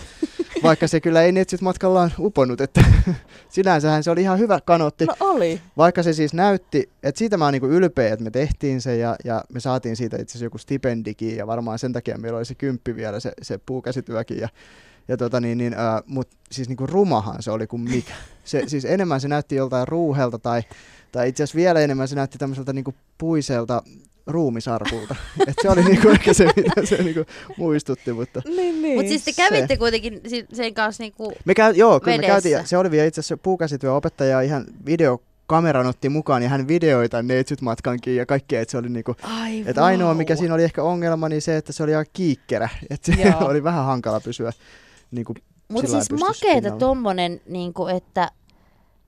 [0.63, 2.84] vaikka se kyllä ei nyt sitten matkallaan uponnut, että
[3.49, 5.05] sinänsähän se oli ihan hyvä kanootti.
[5.05, 5.61] No oli.
[5.78, 9.15] Vaikka se siis näytti, että siitä mä oon niinku ylpeä, että me tehtiin se ja,
[9.23, 12.55] ja me saatiin siitä itse asiassa joku stipendikin ja varmaan sen takia meillä oli se
[12.55, 14.49] kymppi vielä se, se puukäsityökin ja,
[15.07, 18.13] ja tota niin, niin, äh, mut siis niinku rumahan se oli kuin mikä.
[18.43, 20.63] Se, siis enemmän se näytti joltain ruuhelta tai,
[21.16, 23.84] tai itse asiassa vielä enemmän se näytti tämmöiseltä niinku puiselta
[24.28, 25.16] ruumisarkulta.
[25.47, 27.26] Et se oli niinku ehkä se, mitä se niinku
[27.57, 28.41] muistutti, mutta...
[28.45, 28.95] Niin, niin.
[28.95, 32.68] Mutta siis te kävitte kuitenkin si- sen kanssa niinku, Me käy, joo, kyllä me käytiin,
[32.68, 37.61] se oli vielä itse asiassa puukäsityöopettaja ihan videokameran otti mukaan ja hän videoi tämän neitsyt
[37.61, 40.16] matkankin ja kaikkea, että se oli niinku, Ai et ainoa vau.
[40.18, 43.45] mikä siinä oli ehkä ongelma, niin se, että se oli aika kiikkerä, että se Joo.
[43.49, 44.51] oli vähän hankala pysyä
[45.11, 45.34] niinku
[45.68, 48.32] Mutta siis makeeta tommonen, niinku, että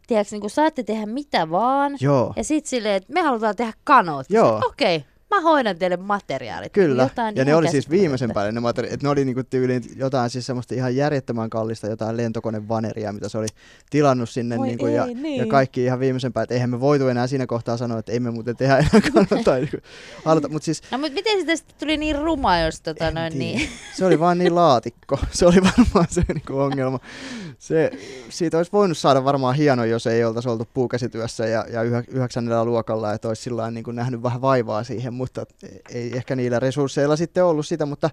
[0.08, 1.98] tiedätkö, niinku, saatte tehdä mitä vaan.
[2.02, 4.36] Joo, Ja sit silleen, että me halutaan tehdä kanootti.
[4.36, 4.62] Joo.
[4.66, 6.74] Okei, okay, mä hoidan teille materiaalit.
[6.74, 7.04] kyllä.
[7.04, 10.30] Jotain ja ne oli siis viimeisen päälle ne materiaalit, että ne oli niinku tyyliin jotain
[10.30, 13.48] siis semmoista ihan järjettömän kallista, jotain lentokonevaneria, mitä se oli
[13.90, 15.40] tilannut sinne Voi niinku, ja, ei, niin.
[15.40, 18.20] ja kaikki ihan viimeisen päälle, että eihän me voitu enää siinä kohtaa sanoa, että ei
[18.20, 19.78] me muuten tehdä enää kannattaa niinku,
[20.26, 23.46] haluta, mutta siis No mutta miten sitä sitten tuli niin ruma, jos tota noin tiedä.
[23.46, 23.70] niin...
[23.96, 25.20] Se oli vaan niin laatikko.
[25.32, 27.00] Se oli varmaan se niinku ongelma.
[27.60, 27.92] Se,
[28.30, 33.14] siitä olisi voinut saada varmaan hieno, jos ei oltaisi oltu puukäsityössä ja, ja yhdeksännellä luokalla,
[33.14, 35.46] että olisi sillä niin nähnyt vähän vaivaa siihen, mutta
[35.90, 38.10] ei ehkä niillä resursseilla sitten ollut sitä, mutta,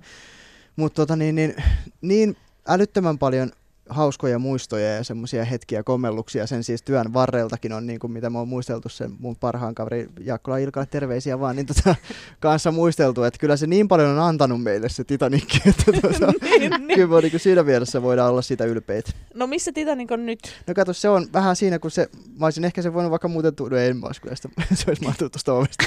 [0.77, 1.55] mutta tota niin, niin,
[2.01, 2.37] niin
[2.69, 3.53] älyttömän paljon
[3.89, 8.39] hauskoja muistoja ja semmoisia hetkiä, kommelluksia sen siis työn varreltakin on, niin kuin mitä me
[8.39, 11.95] on muisteltu sen mun parhaan kaveri Jaakkola Ilkalle terveisiä vaan, niin tota,
[12.41, 16.70] kanssa muisteltu, että kyllä se niin paljon on antanut meille se Titanic, että tota, niin,
[16.70, 16.95] niin.
[16.95, 19.11] kyllä niin siinä mielessä voidaan olla siitä ylpeitä.
[19.35, 20.41] No missä Titanic on nyt?
[20.66, 22.09] No kato, se on vähän siinä, kun se,
[22.39, 24.85] mä olisin ehkä se voinut vaikka muuten tuoda, no en mä olisi kyllä sitä, se
[24.89, 25.85] olisi mahtunut tuosta ovesta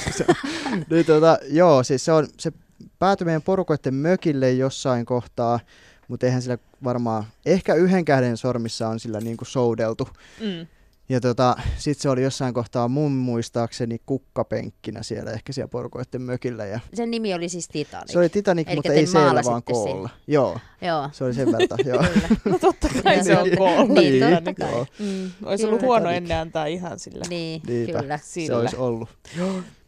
[0.89, 2.51] niin, tota, joo, siis se on, se
[2.99, 5.59] päätyi meidän porukoiden mökille jossain kohtaa,
[6.07, 10.09] mutta eihän sillä varmaan, ehkä yhden käden sormissa on sillä niin kuin soudeltu.
[10.39, 10.67] Mm.
[11.09, 16.65] Ja tota, sit se oli jossain kohtaa mun muistaakseni kukkapenkkinä siellä, ehkä siellä porukoiden mökillä.
[16.65, 18.11] Ja Sen nimi oli siis Titanic.
[18.11, 19.83] se oli Titanic, Elikkä mutta ei seellä vaan maalasitte sen.
[19.83, 20.09] koolla.
[20.27, 21.09] Joo, Joo.
[21.11, 22.03] se oli sen verran, joo.
[22.13, 22.27] Kyllä.
[22.51, 23.57] No totta kai se on Niin.
[23.57, 23.93] koolta.
[23.93, 24.71] Niin, Niin, totta kai.
[24.71, 24.85] joo.
[24.99, 25.31] Mm.
[25.43, 25.69] Olisi Kyllä.
[25.73, 27.23] ollut huono ennen antaa ihan sillä.
[27.29, 27.99] Niin, Niinpä.
[28.01, 28.17] kyllä.
[28.17, 28.57] Se Sillä.
[28.57, 29.09] olisi ollut.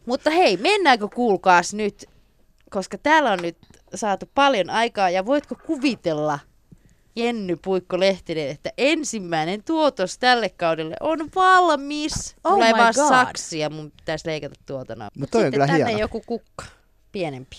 [0.06, 2.06] Mutta hei, mennäänkö kuulkaas nyt,
[2.70, 3.58] koska täällä on nyt
[3.96, 6.40] saatu paljon aikaa ja voitko kuvitella,
[7.16, 12.36] Jenny Puikko Lehtinen, että ensimmäinen tuotos tälle kaudelle on valmis.
[12.44, 13.10] Oh my vaan God.
[13.10, 15.12] saksia, mun pitäisi leikata tuota noin.
[15.18, 16.00] Mut toi on kyllä tänne hieno.
[16.00, 16.66] joku kukka,
[17.12, 17.58] pienempi.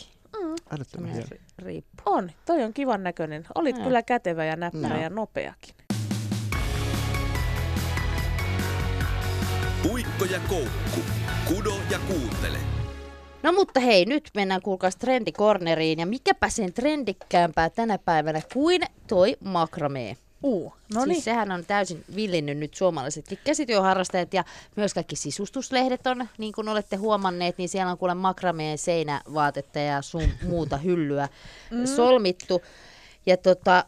[1.59, 2.03] Riippu.
[2.07, 3.47] On, toi on kivan näköinen.
[3.55, 3.85] Olit Joo.
[3.85, 5.03] kyllä kätevä ja näppärä Joo.
[5.03, 5.75] ja nopeakin.
[9.83, 11.01] Puikko ja koukku.
[11.49, 12.80] Kudo ja kuuntele.
[13.43, 19.37] No mutta hei, nyt mennään kuulkaas trendikorneriin ja mikäpä sen trendikkäämpää tänä päivänä kuin toi
[19.45, 20.17] makramee.
[20.43, 21.23] Uu, no siis niin.
[21.23, 24.45] sehän on täysin villinnyt nyt suomalaisetkin käsityöharrastajat ja
[24.77, 30.03] myös kaikki sisustuslehdet on, niin kuin olette huomanneet, niin siellä on kuule makrameen seinävaatetta ja
[30.03, 31.29] sun muuta hyllyä
[31.71, 31.87] mm.
[31.87, 32.63] solmittu.
[33.27, 33.85] Ja tota,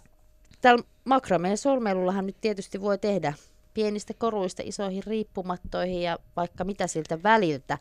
[0.61, 3.35] tällä makrameen solmeilullahan nyt tietysti voi tehdä
[3.75, 7.79] pienistä koruista isoihin riippumattoihin ja vaikka mitä siltä väliltä.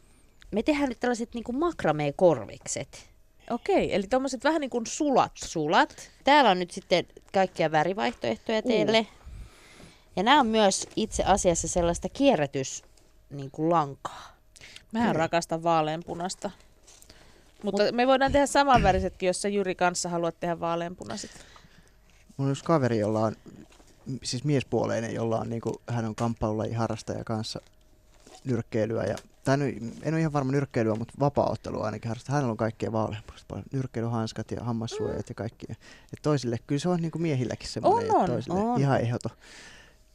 [0.52, 3.10] Me tehdään nyt tällaiset niin makramee-korvikset.
[3.50, 5.32] Okei, eli tommoset vähän niin kuin sulat.
[5.36, 6.12] sulat.
[6.24, 9.08] Täällä on nyt sitten kaikkia värivaihtoehtoja teille.
[10.16, 12.84] Ja nämä on myös itse asiassa sellaista kierrätys
[13.30, 14.38] niin kuin lankaa.
[14.92, 16.52] Mä rakastan vaaleanpunasta.
[17.64, 21.32] Mutta me voidaan tehdä samanvärisetkin, jos sä Jyri kanssa haluat tehdä vaaleanpunaiset.
[22.38, 23.36] Mulla on yksi kaveri, jolla on,
[24.24, 27.62] siis miespuoleinen, jolla on, niinku, hän on kamppailulajin harrastaja kanssa
[28.44, 29.04] nyrkkeilyä.
[29.04, 29.66] Ja, tai no,
[30.04, 32.34] en ole ihan varma nyrkkeilyä, mutta vapaa-ottelua ainakin harrastaa.
[32.36, 33.66] Hänellä on kaikkea vaaleanpunasta paljon.
[33.74, 35.66] Nyrkkeilyhanskat ja hammassuojat ja kaikki.
[35.70, 35.76] Ja
[36.22, 38.80] toisille, kyllä se on niinku miehilläkin semmoinen, On, että on, toisille on.
[38.80, 39.32] ihan ehdoton.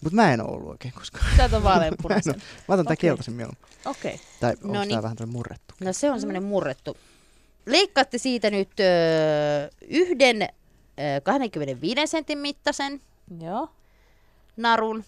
[0.05, 1.24] Mutta mä en ole ollut oikein koskaan.
[1.37, 2.35] Sä oot Mä, vaaleanpunaisen.
[2.35, 2.41] oo.
[2.68, 3.09] mä otan tää Okei.
[3.09, 3.64] keltaisen mieluummin.
[3.87, 4.14] Okei.
[4.14, 4.27] Okay.
[4.41, 4.89] Tai No onko niin.
[4.91, 5.74] tää vähän tämmöinen murrettu?
[5.81, 6.97] No se on semmoinen murrettu.
[7.66, 8.85] Leikkaatte siitä nyt ö,
[9.89, 10.47] yhden ö,
[11.22, 13.01] 25 sentin mittaisen
[13.41, 13.68] Joo.
[14.57, 15.05] narun.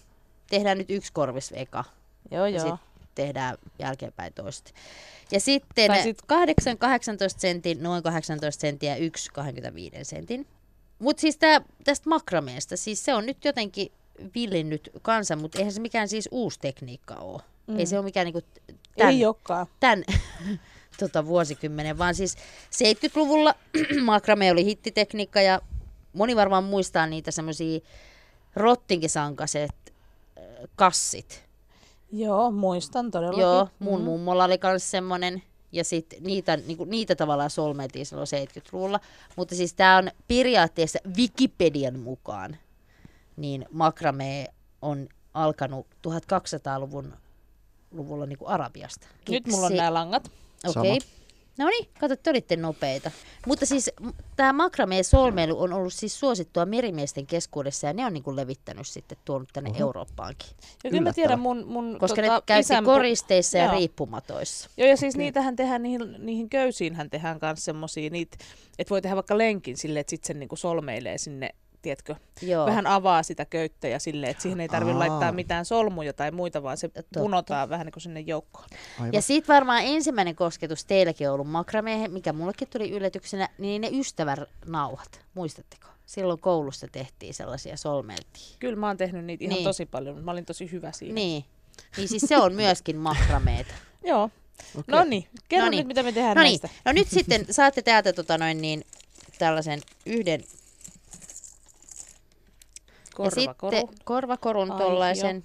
[0.49, 1.83] Tehdään nyt yksi korvis eka.
[2.31, 2.77] Joo, Ja joo.
[3.15, 4.71] Tehdään jälkeenpäin toista.
[5.31, 6.17] Ja sitten Tai sit...
[6.17, 10.47] sit- 8, 18 sentin, noin 18 senttiä, yksi 25 sentin.
[10.99, 13.91] Mutta siis tää, tästä makrameesta, siis se on nyt jotenkin
[14.35, 17.41] villinnyt kansa, mutta eihän se mikään siis uusi tekniikka ole.
[17.67, 17.79] Mm.
[17.79, 18.41] Ei se ole mikään niinku
[18.97, 19.67] tämän, Ei olekaan.
[19.79, 20.03] tämän
[20.99, 22.35] tota, vuosikymmenen, vaan siis
[22.75, 23.55] 70-luvulla
[24.05, 25.61] makrame oli hittitekniikka ja
[26.13, 27.79] moni varmaan muistaa niitä semmoisia
[28.55, 29.71] rottinkisankaset
[30.37, 30.43] äh,
[30.75, 31.48] kassit.
[32.11, 33.41] Joo, muistan todellakin.
[33.41, 34.05] Joo, mun Mm.
[34.05, 35.43] mummolla oli myös semmoinen.
[35.71, 38.99] Ja sitten niitä, niinku, niitä tavallaan solmeltiin silloin 70-luvulla.
[39.35, 42.57] Mutta siis tämä on periaatteessa Wikipedian mukaan,
[43.37, 44.47] niin makrame
[44.81, 47.13] on alkanut 1200-luvun
[47.91, 49.07] luvulla niinku Arabiasta.
[49.29, 50.31] Nyt mulla on nämä langat.
[50.67, 50.97] Okei.
[50.97, 51.09] Okay.
[51.59, 53.11] No niin, kato, te olitte nopeita.
[53.47, 53.91] Mutta siis
[54.35, 59.17] tämä makrameen solmeilu on ollut siis suosittua merimiesten keskuudessa ja ne on niinku levittänyt sitten
[59.25, 59.79] tuonut tänne Oho.
[59.79, 60.49] Eurooppaankin.
[60.83, 63.73] Ja kyllä mä tiedän mun, mun Koska tota, ne käytti isän koristeissa ja Joo.
[63.73, 64.69] riippumatoissa.
[64.77, 68.09] Joo, ja siis niitähän tehdään, niihin, niihin köysiinhän tehdään myös semmosia,
[68.79, 71.49] että voi tehdä vaikka lenkin silleen, että sit sen niinku solmeilee sinne,
[71.81, 72.65] tiedätkö, Joo.
[72.65, 74.99] vähän avaa sitä köyttä ja silleen, että siihen ei tarvitse Aa.
[74.99, 77.19] laittaa mitään solmuja tai muita, vaan se Totta.
[77.19, 78.67] punotaan vähän niin kuin sinne joukkoon.
[78.99, 79.13] Aivan.
[79.13, 83.89] Ja sitten varmaan ensimmäinen kosketus teilläkin on ollut makrameen, mikä mullekin tuli yllätyksenä, niin ne
[83.93, 85.21] ystävänauhat.
[85.33, 85.87] Muistatteko?
[86.05, 88.55] Silloin koulussa tehtiin sellaisia solmeltiin.
[88.59, 89.63] Kyllä mä oon tehnyt niitä ihan Niin.
[89.63, 91.13] tosi paljon, mutta mä olin tosi hyvä siinä.
[91.13, 91.45] Niin.
[91.97, 93.73] Niin siis se on myöskin makrameeta.
[94.05, 94.23] Joo.
[94.75, 94.83] Okei.
[94.95, 95.77] No niin, kerro Noniin.
[95.79, 96.69] nyt mitä me tehdään No niin, näistä.
[96.85, 98.83] no nyt sitten saatte täältä tota noin niin,
[99.39, 100.43] tällaisen yhden
[103.09, 103.77] ja Korvakoru.
[103.77, 105.43] sitten korvakorun Ai, tollaisen.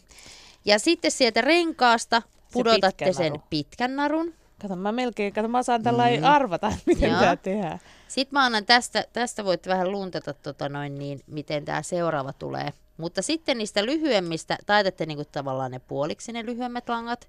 [0.65, 3.45] Ja sitten sieltä renkaasta pudotatte pitkä sen naru.
[3.51, 4.35] pitkän narun.
[4.63, 6.25] Kato, mä melkein, kato, mä saan tällä mm.
[6.25, 7.21] arvata, miten Joo.
[7.21, 7.79] tää tehdään.
[8.09, 12.73] Sitten mä annan tästä, tästä voitte vähän luntata, tota noin, niin, miten tämä seuraava tulee.
[12.97, 17.29] Mutta sitten niistä lyhyemmistä, taitatte niinku tavallaan ne puoliksi ne lyhyemmät langat.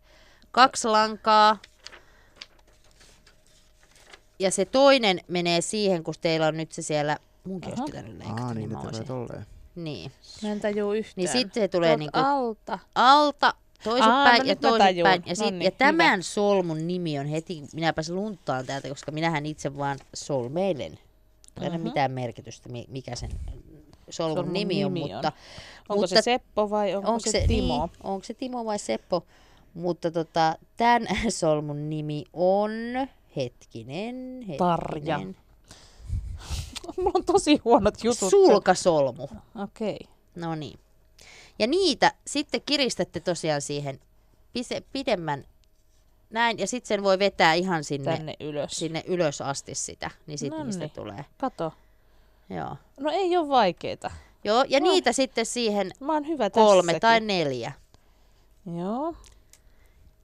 [0.52, 1.58] Kaksi lankaa.
[4.40, 8.44] Ja se toinen menee siihen, kun teillä on nyt se siellä, munkin olisi pitänyt leikata,
[8.44, 9.46] Aa, niin, niin, tulee tolleen.
[9.76, 10.12] Niin.
[10.44, 11.14] Mä en tajuu yhtään.
[11.16, 12.80] niin sitten se tulee niinku alta.
[12.96, 13.54] alta
[13.84, 15.24] toisinpäin no ja toisinpäin.
[15.26, 15.78] Ja, sit, Noniin, ja hyvä.
[15.78, 21.00] tämän solmun nimi on heti, minäpäs lunttaan täältä, koska minähän itse vaan solmeilen.
[21.62, 21.88] Ei ole Mhm.
[21.88, 23.30] mitään merkitystä, mi- mikä sen
[24.10, 25.16] solmun, Solmun nimi on, nimi on.
[25.16, 25.32] mutta
[25.90, 27.86] Onko mutta se Seppo vai onko, onko se, Timo?
[27.86, 29.26] Niin, onko se Timo vai Seppo?
[29.74, 32.72] Mutta tota, tämän solmun nimi on,
[33.36, 34.58] hetkinen, hetkinen.
[34.58, 35.20] Tarja.
[36.98, 38.30] Mulla on tosi huonot jutut.
[38.30, 39.24] Sulkasolmu.
[39.64, 39.98] Okei.
[40.02, 40.14] Okay.
[40.36, 40.80] No niin.
[41.60, 44.00] Ja niitä sitten kiristätte tosiaan siihen
[44.54, 45.46] pise, pidemmän
[46.30, 48.72] näin, ja sitten sen voi vetää ihan sinne, Tänne ylös.
[48.72, 51.26] sinne ylös asti sitä, niin sitten niistä tulee.
[51.38, 51.74] Kato.
[52.50, 52.76] Joo.
[53.00, 54.12] No ei ole vaikeeta.
[54.44, 54.84] Joo, ja No.
[54.92, 57.02] niitä sitten siihen Mä oon hyvä kolme tässäkin.
[57.02, 57.72] tai neljä.
[58.78, 59.16] Joo.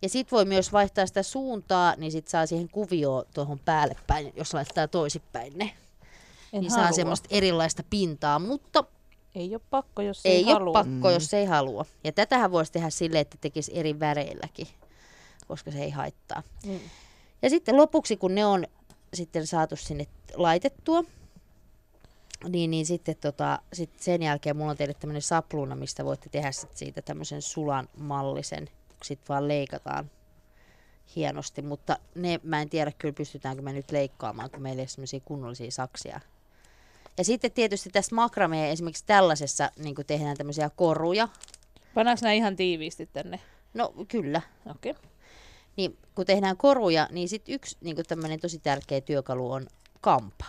[0.01, 4.34] Ja sitten voi myös vaihtaa sitä suuntaa, niin sitten saa siihen kuvioon tuohon päälle päin,
[4.36, 5.74] jos laittaa toisinpäin ne.
[6.54, 6.86] En niin halua.
[6.86, 8.84] saa semmoista erilaista pintaa, mutta
[9.36, 10.74] Ei ole pakko, jos ei, ei ole halua.
[10.74, 11.86] pakko, jos ei halua.
[12.04, 14.68] Ja tätähän voisi tehdä silleen, että tekisi eri väreilläkin,
[15.47, 16.43] koska se ei haittaa.
[16.66, 16.80] Mm.
[17.41, 18.66] Ja sitten lopuksi, kun ne on
[19.14, 21.04] sitten saatu sinne laitettua,
[22.49, 26.52] niin, niin sitten tota, sit sen jälkeen mulla on teille tämmöinen sapluuna, mistä voitte tehdä
[26.52, 28.70] sit siitä tämmöisen sulan mallisen.
[29.04, 30.12] Sitten vaan leikataan
[31.16, 34.88] hienosti, mutta ne mä en tiedä kyllä pystytäänkö me nyt leikkaamaan, kun meillä ei ole
[34.88, 36.20] semmoisia kunnollisia saksia.
[37.18, 41.28] Ja sitten tietysti tässä makrameen esimerkiksi tällaisessa niin tehdään tämmöisiä koruja.
[41.93, 43.39] Pannaanko nämä ihan tiiviisti tänne?
[43.74, 44.41] No kyllä,
[44.72, 44.91] Okei.
[44.91, 45.03] Okay.
[45.78, 49.68] niin kun tehdään koruja, niin sitten yksi niin tämmöinen tosi tärkeä työkalu on
[50.01, 50.45] kampa.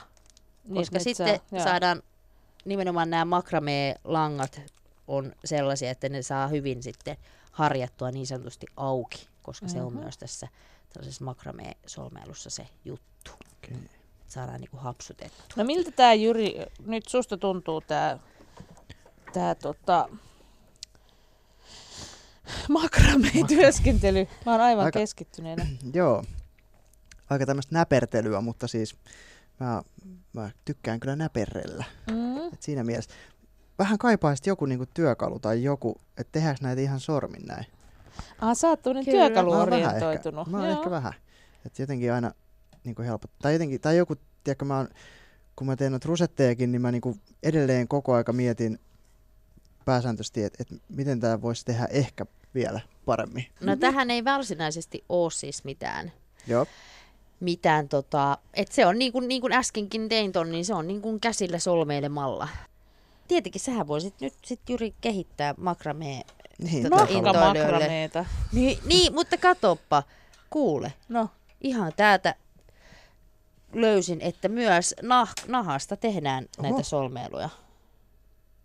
[0.75, 2.03] Koska sitten saadaan
[2.65, 4.61] nimenomaan nämä makramee-langat
[5.09, 7.17] on sellaisia, että ne saa hyvin sitten
[7.53, 10.03] harjattua niin sanotusti auki, koska se on Mhm.
[10.03, 10.49] myös tässä
[10.93, 13.31] tällaisessa makramee-solmeilussa se juttu.
[13.53, 13.77] Okei.
[14.33, 15.47] Että saadaan niinku hapsutettua.
[15.57, 18.19] No miltä tämä Jyri, nyt susta tuntuu tämä
[19.33, 20.09] tää, tota,
[22.69, 24.27] makramee-työskentely?
[24.47, 25.67] Mä oon aivan Aika- keskittyneenä.
[25.95, 26.25] Joo.
[27.31, 28.97] Aika tämmöistä näpertelyä, mutta siis
[29.61, 29.83] mä,
[30.33, 31.85] mä tykkään kyllä näperrellä.
[32.11, 32.37] Mm.
[32.53, 33.11] Et siinä mielessä
[33.79, 37.67] vähän kaipaisit joku niinku työkalu tai joku, että tehdäänkö näitä ihan sormin näin.
[38.41, 38.95] Ah, sä oot Kyllä.
[38.95, 40.47] Mä oon vähän työkaluorientoitunut.
[40.47, 41.13] Ehkä, mä oon ehkä vähän.
[41.67, 42.33] Että jotenkin aina
[42.85, 43.31] niinku helpot.
[43.43, 44.15] Tai jotenkin, tai joku,
[44.45, 44.89] tiedätkö, mä oon,
[45.57, 48.79] kun mä teen noita rusettejakin, niin mä niinku edelleen koko aika mietin
[49.85, 53.47] pääsääntöisesti, että et miten tämä voisi tehdä ehkä vielä paremmin.
[53.61, 56.13] No tähän ei varsinaisesti ole siis mitään
[56.47, 56.67] Joo.
[57.41, 60.89] mitään tota, että se on niin kuin, niin kuin äskenkin tein ton, niin se on
[60.89, 62.49] niin kuin käsillä solmeilemalla.
[63.29, 66.23] Tietenkin sähän voisit nyt sit Jyri kehittää makramee.
[66.59, 67.63] Niin, Tota, Nokka intoilijoille.
[67.63, 68.25] makrameeta.
[68.53, 70.03] Niin, niin, mutta katoppa,
[70.51, 71.29] kuule, No,
[71.61, 72.35] ihan täältä
[73.75, 76.69] löysin, että myös nah- nahasta tehdään Oho.
[76.69, 77.49] näitä solmeiluja.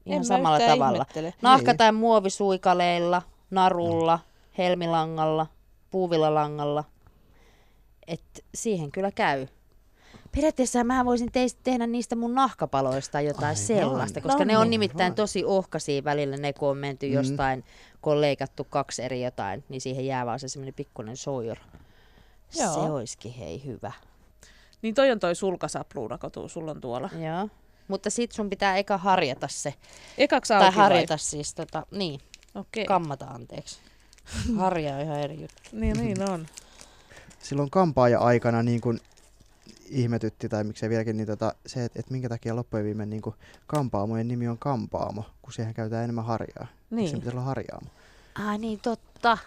[0.06, 0.98] en Ihan mä samalla tavalla.
[0.98, 1.34] ihmettele.
[1.42, 1.78] Nahka- Niin.
[1.78, 4.20] tai muovisuikaleilla, narulla,
[4.58, 5.48] helmilangalla,
[5.92, 6.84] puuvillalangalla.
[8.08, 9.48] Et siihen kyllä käy.
[10.36, 13.56] Periaatteessa mä voisin teistä tehdä niistä mun nahkapaloista jotain Aivan.
[13.58, 17.14] sellaista, koska No ne on nimittäin tosi ohkaisia välillä, ne kun on menty Mm.
[17.14, 17.64] jostain,
[18.02, 21.16] kun on leikattu kaksi eri jotain, niin siihen jää vaan se semmoinen pikkuinen.
[22.60, 22.74] Joo.
[22.74, 23.92] Se olisikin hei hyvä.
[24.82, 27.10] Niin toi on toi sulkasapluuna, kun sulla on tuolla.
[27.14, 27.50] Joo.
[27.88, 29.74] Mutta sit sun pitää eka harjata se.
[30.18, 30.84] Ekaksi tai auki vai?
[30.84, 32.20] harjata siis tota, niin,
[32.56, 32.86] Okei.
[32.86, 33.80] kammata anteeksi.
[34.58, 35.62] Harja on ihan eri juttu.
[35.72, 36.46] Niin, niin on.
[37.40, 39.00] silloin kampaaja-aikana niin kuin
[39.90, 43.36] ihmetytti, tai miksei vieläkin, niin tota, se, että, että minkä takia loppujen viimein niin kuin
[43.68, 46.68] kampaamojen nimi on kampaamo, kun siihen käytetään enemmän harjaa.
[46.90, 47.08] Niin.
[47.10, 47.22] Se Niin.
[47.22, 47.88] pitäisi olla harjaamo,
[48.46, 49.38] Ai niin, totta.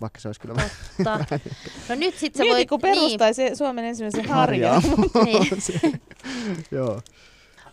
[0.00, 0.70] Vaikka se olisi kyllä vähän
[1.04, 1.38] totta.
[1.88, 2.68] No nyt sit sä Mieti, voit...
[2.68, 3.56] kun perustaisi niin.
[3.56, 4.80] Suomen ensimmäisen harjaa.
[4.80, 5.00] harjan.
[5.24, 6.00] Niin.
[6.70, 7.00] Joo.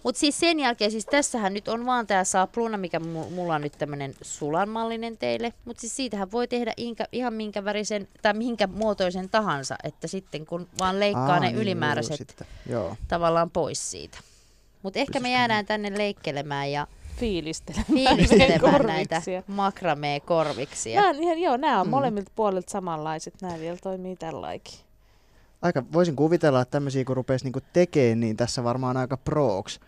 [0.03, 3.61] Mutta siis sen jälkeen, siis tässähän nyt on vaan tämä saapluuna, mikä mu- mulla on
[3.61, 5.53] nyt tämmöinen sulanmallinen teille.
[5.65, 10.45] Mutta siis siitähän voi tehdä inkä, ihan minkä värisen tai minkä muotoisen tahansa, että sitten
[10.45, 12.47] kun vaan leikkaa Aa, ne niin, ylimääräiset sitten.
[12.69, 12.95] Joo.
[13.07, 14.17] tavallaan pois siitä.
[14.83, 16.87] Mutta ehkä me jäädään tänne leikkelemään ja
[17.19, 17.85] Fiilistelemään.
[18.17, 19.43] fiilistelemään näitä korviksia.
[19.47, 21.01] makramee-korviksia.
[21.01, 21.91] Nää, on ihan, joo, nämä on Mm.
[21.91, 23.33] molemmilta puolilta samanlaiset.
[23.41, 24.79] Nämä vielä toimii tälläkin.
[25.61, 29.79] Aika, voisin kuvitella, että tämmöisiä kun rupesi niinku tekemään, niin tässä varmaan aika prooks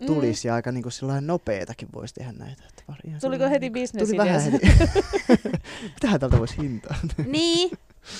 [0.00, 0.06] Mm.
[0.06, 2.62] tulisi ja aika niinku sellainen nopeetakin voisi tehdä näitä.
[2.68, 4.66] Että var, ihan Tuliko heti business Tuli vähän heti.
[5.94, 6.96] Mitähän tältä voisi hintaa?
[7.26, 7.70] Niin,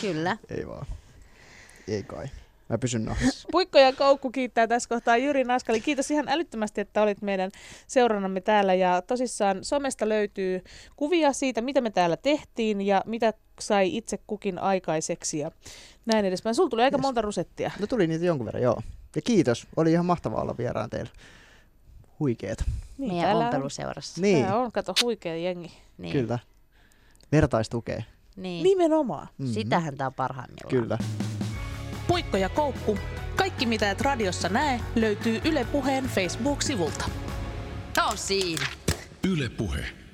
[0.00, 0.36] kyllä.
[0.50, 0.86] Ei vaan.
[1.88, 2.26] Ei kai.
[2.68, 3.48] Mä pysyn nahassa.
[3.52, 5.80] Puikko ja Koukku kiittää tässä kohtaa Jyri Naskali.
[5.80, 7.50] Kiitos ihan älyttömästi, että olit meidän
[7.86, 8.74] seurannamme täällä.
[8.74, 10.64] Ja tosissaan somesta löytyy
[10.96, 15.50] kuvia siitä, mitä me täällä tehtiin ja mitä sai itse kukin aikaiseksi ja
[16.06, 16.54] näin edespäin.
[16.54, 17.02] Sulla tuli aika Yes.
[17.02, 17.70] monta rusettia.
[17.80, 18.82] No tuli niitä jonkun verran, joo.
[19.16, 19.66] Ja kiitos.
[19.76, 21.10] Oli ihan mahtavaa olla vieraan teillä.
[22.20, 22.64] Huikeeta.
[22.98, 24.20] Niin, Meidän ompeluseurassa.
[24.20, 25.72] Niin, tää on, kato, huikea jengi.
[25.98, 26.12] Niin.
[26.12, 26.38] kyllä.
[27.32, 28.02] Vertaistukea.
[28.36, 28.62] Niin.
[28.62, 29.28] Nimenomaan.
[29.38, 29.48] Mhm.
[29.52, 30.70] Sitähän tää on parhaimmillaan.
[30.70, 30.98] Kyllä.
[32.16, 32.98] Puikko ja koukku.
[33.36, 37.04] Kaikki mitä et radiossa näe löytyy Yle Puheen Facebook-sivulta.
[38.10, 38.66] On siinä.
[39.28, 40.05] Yle Puhe.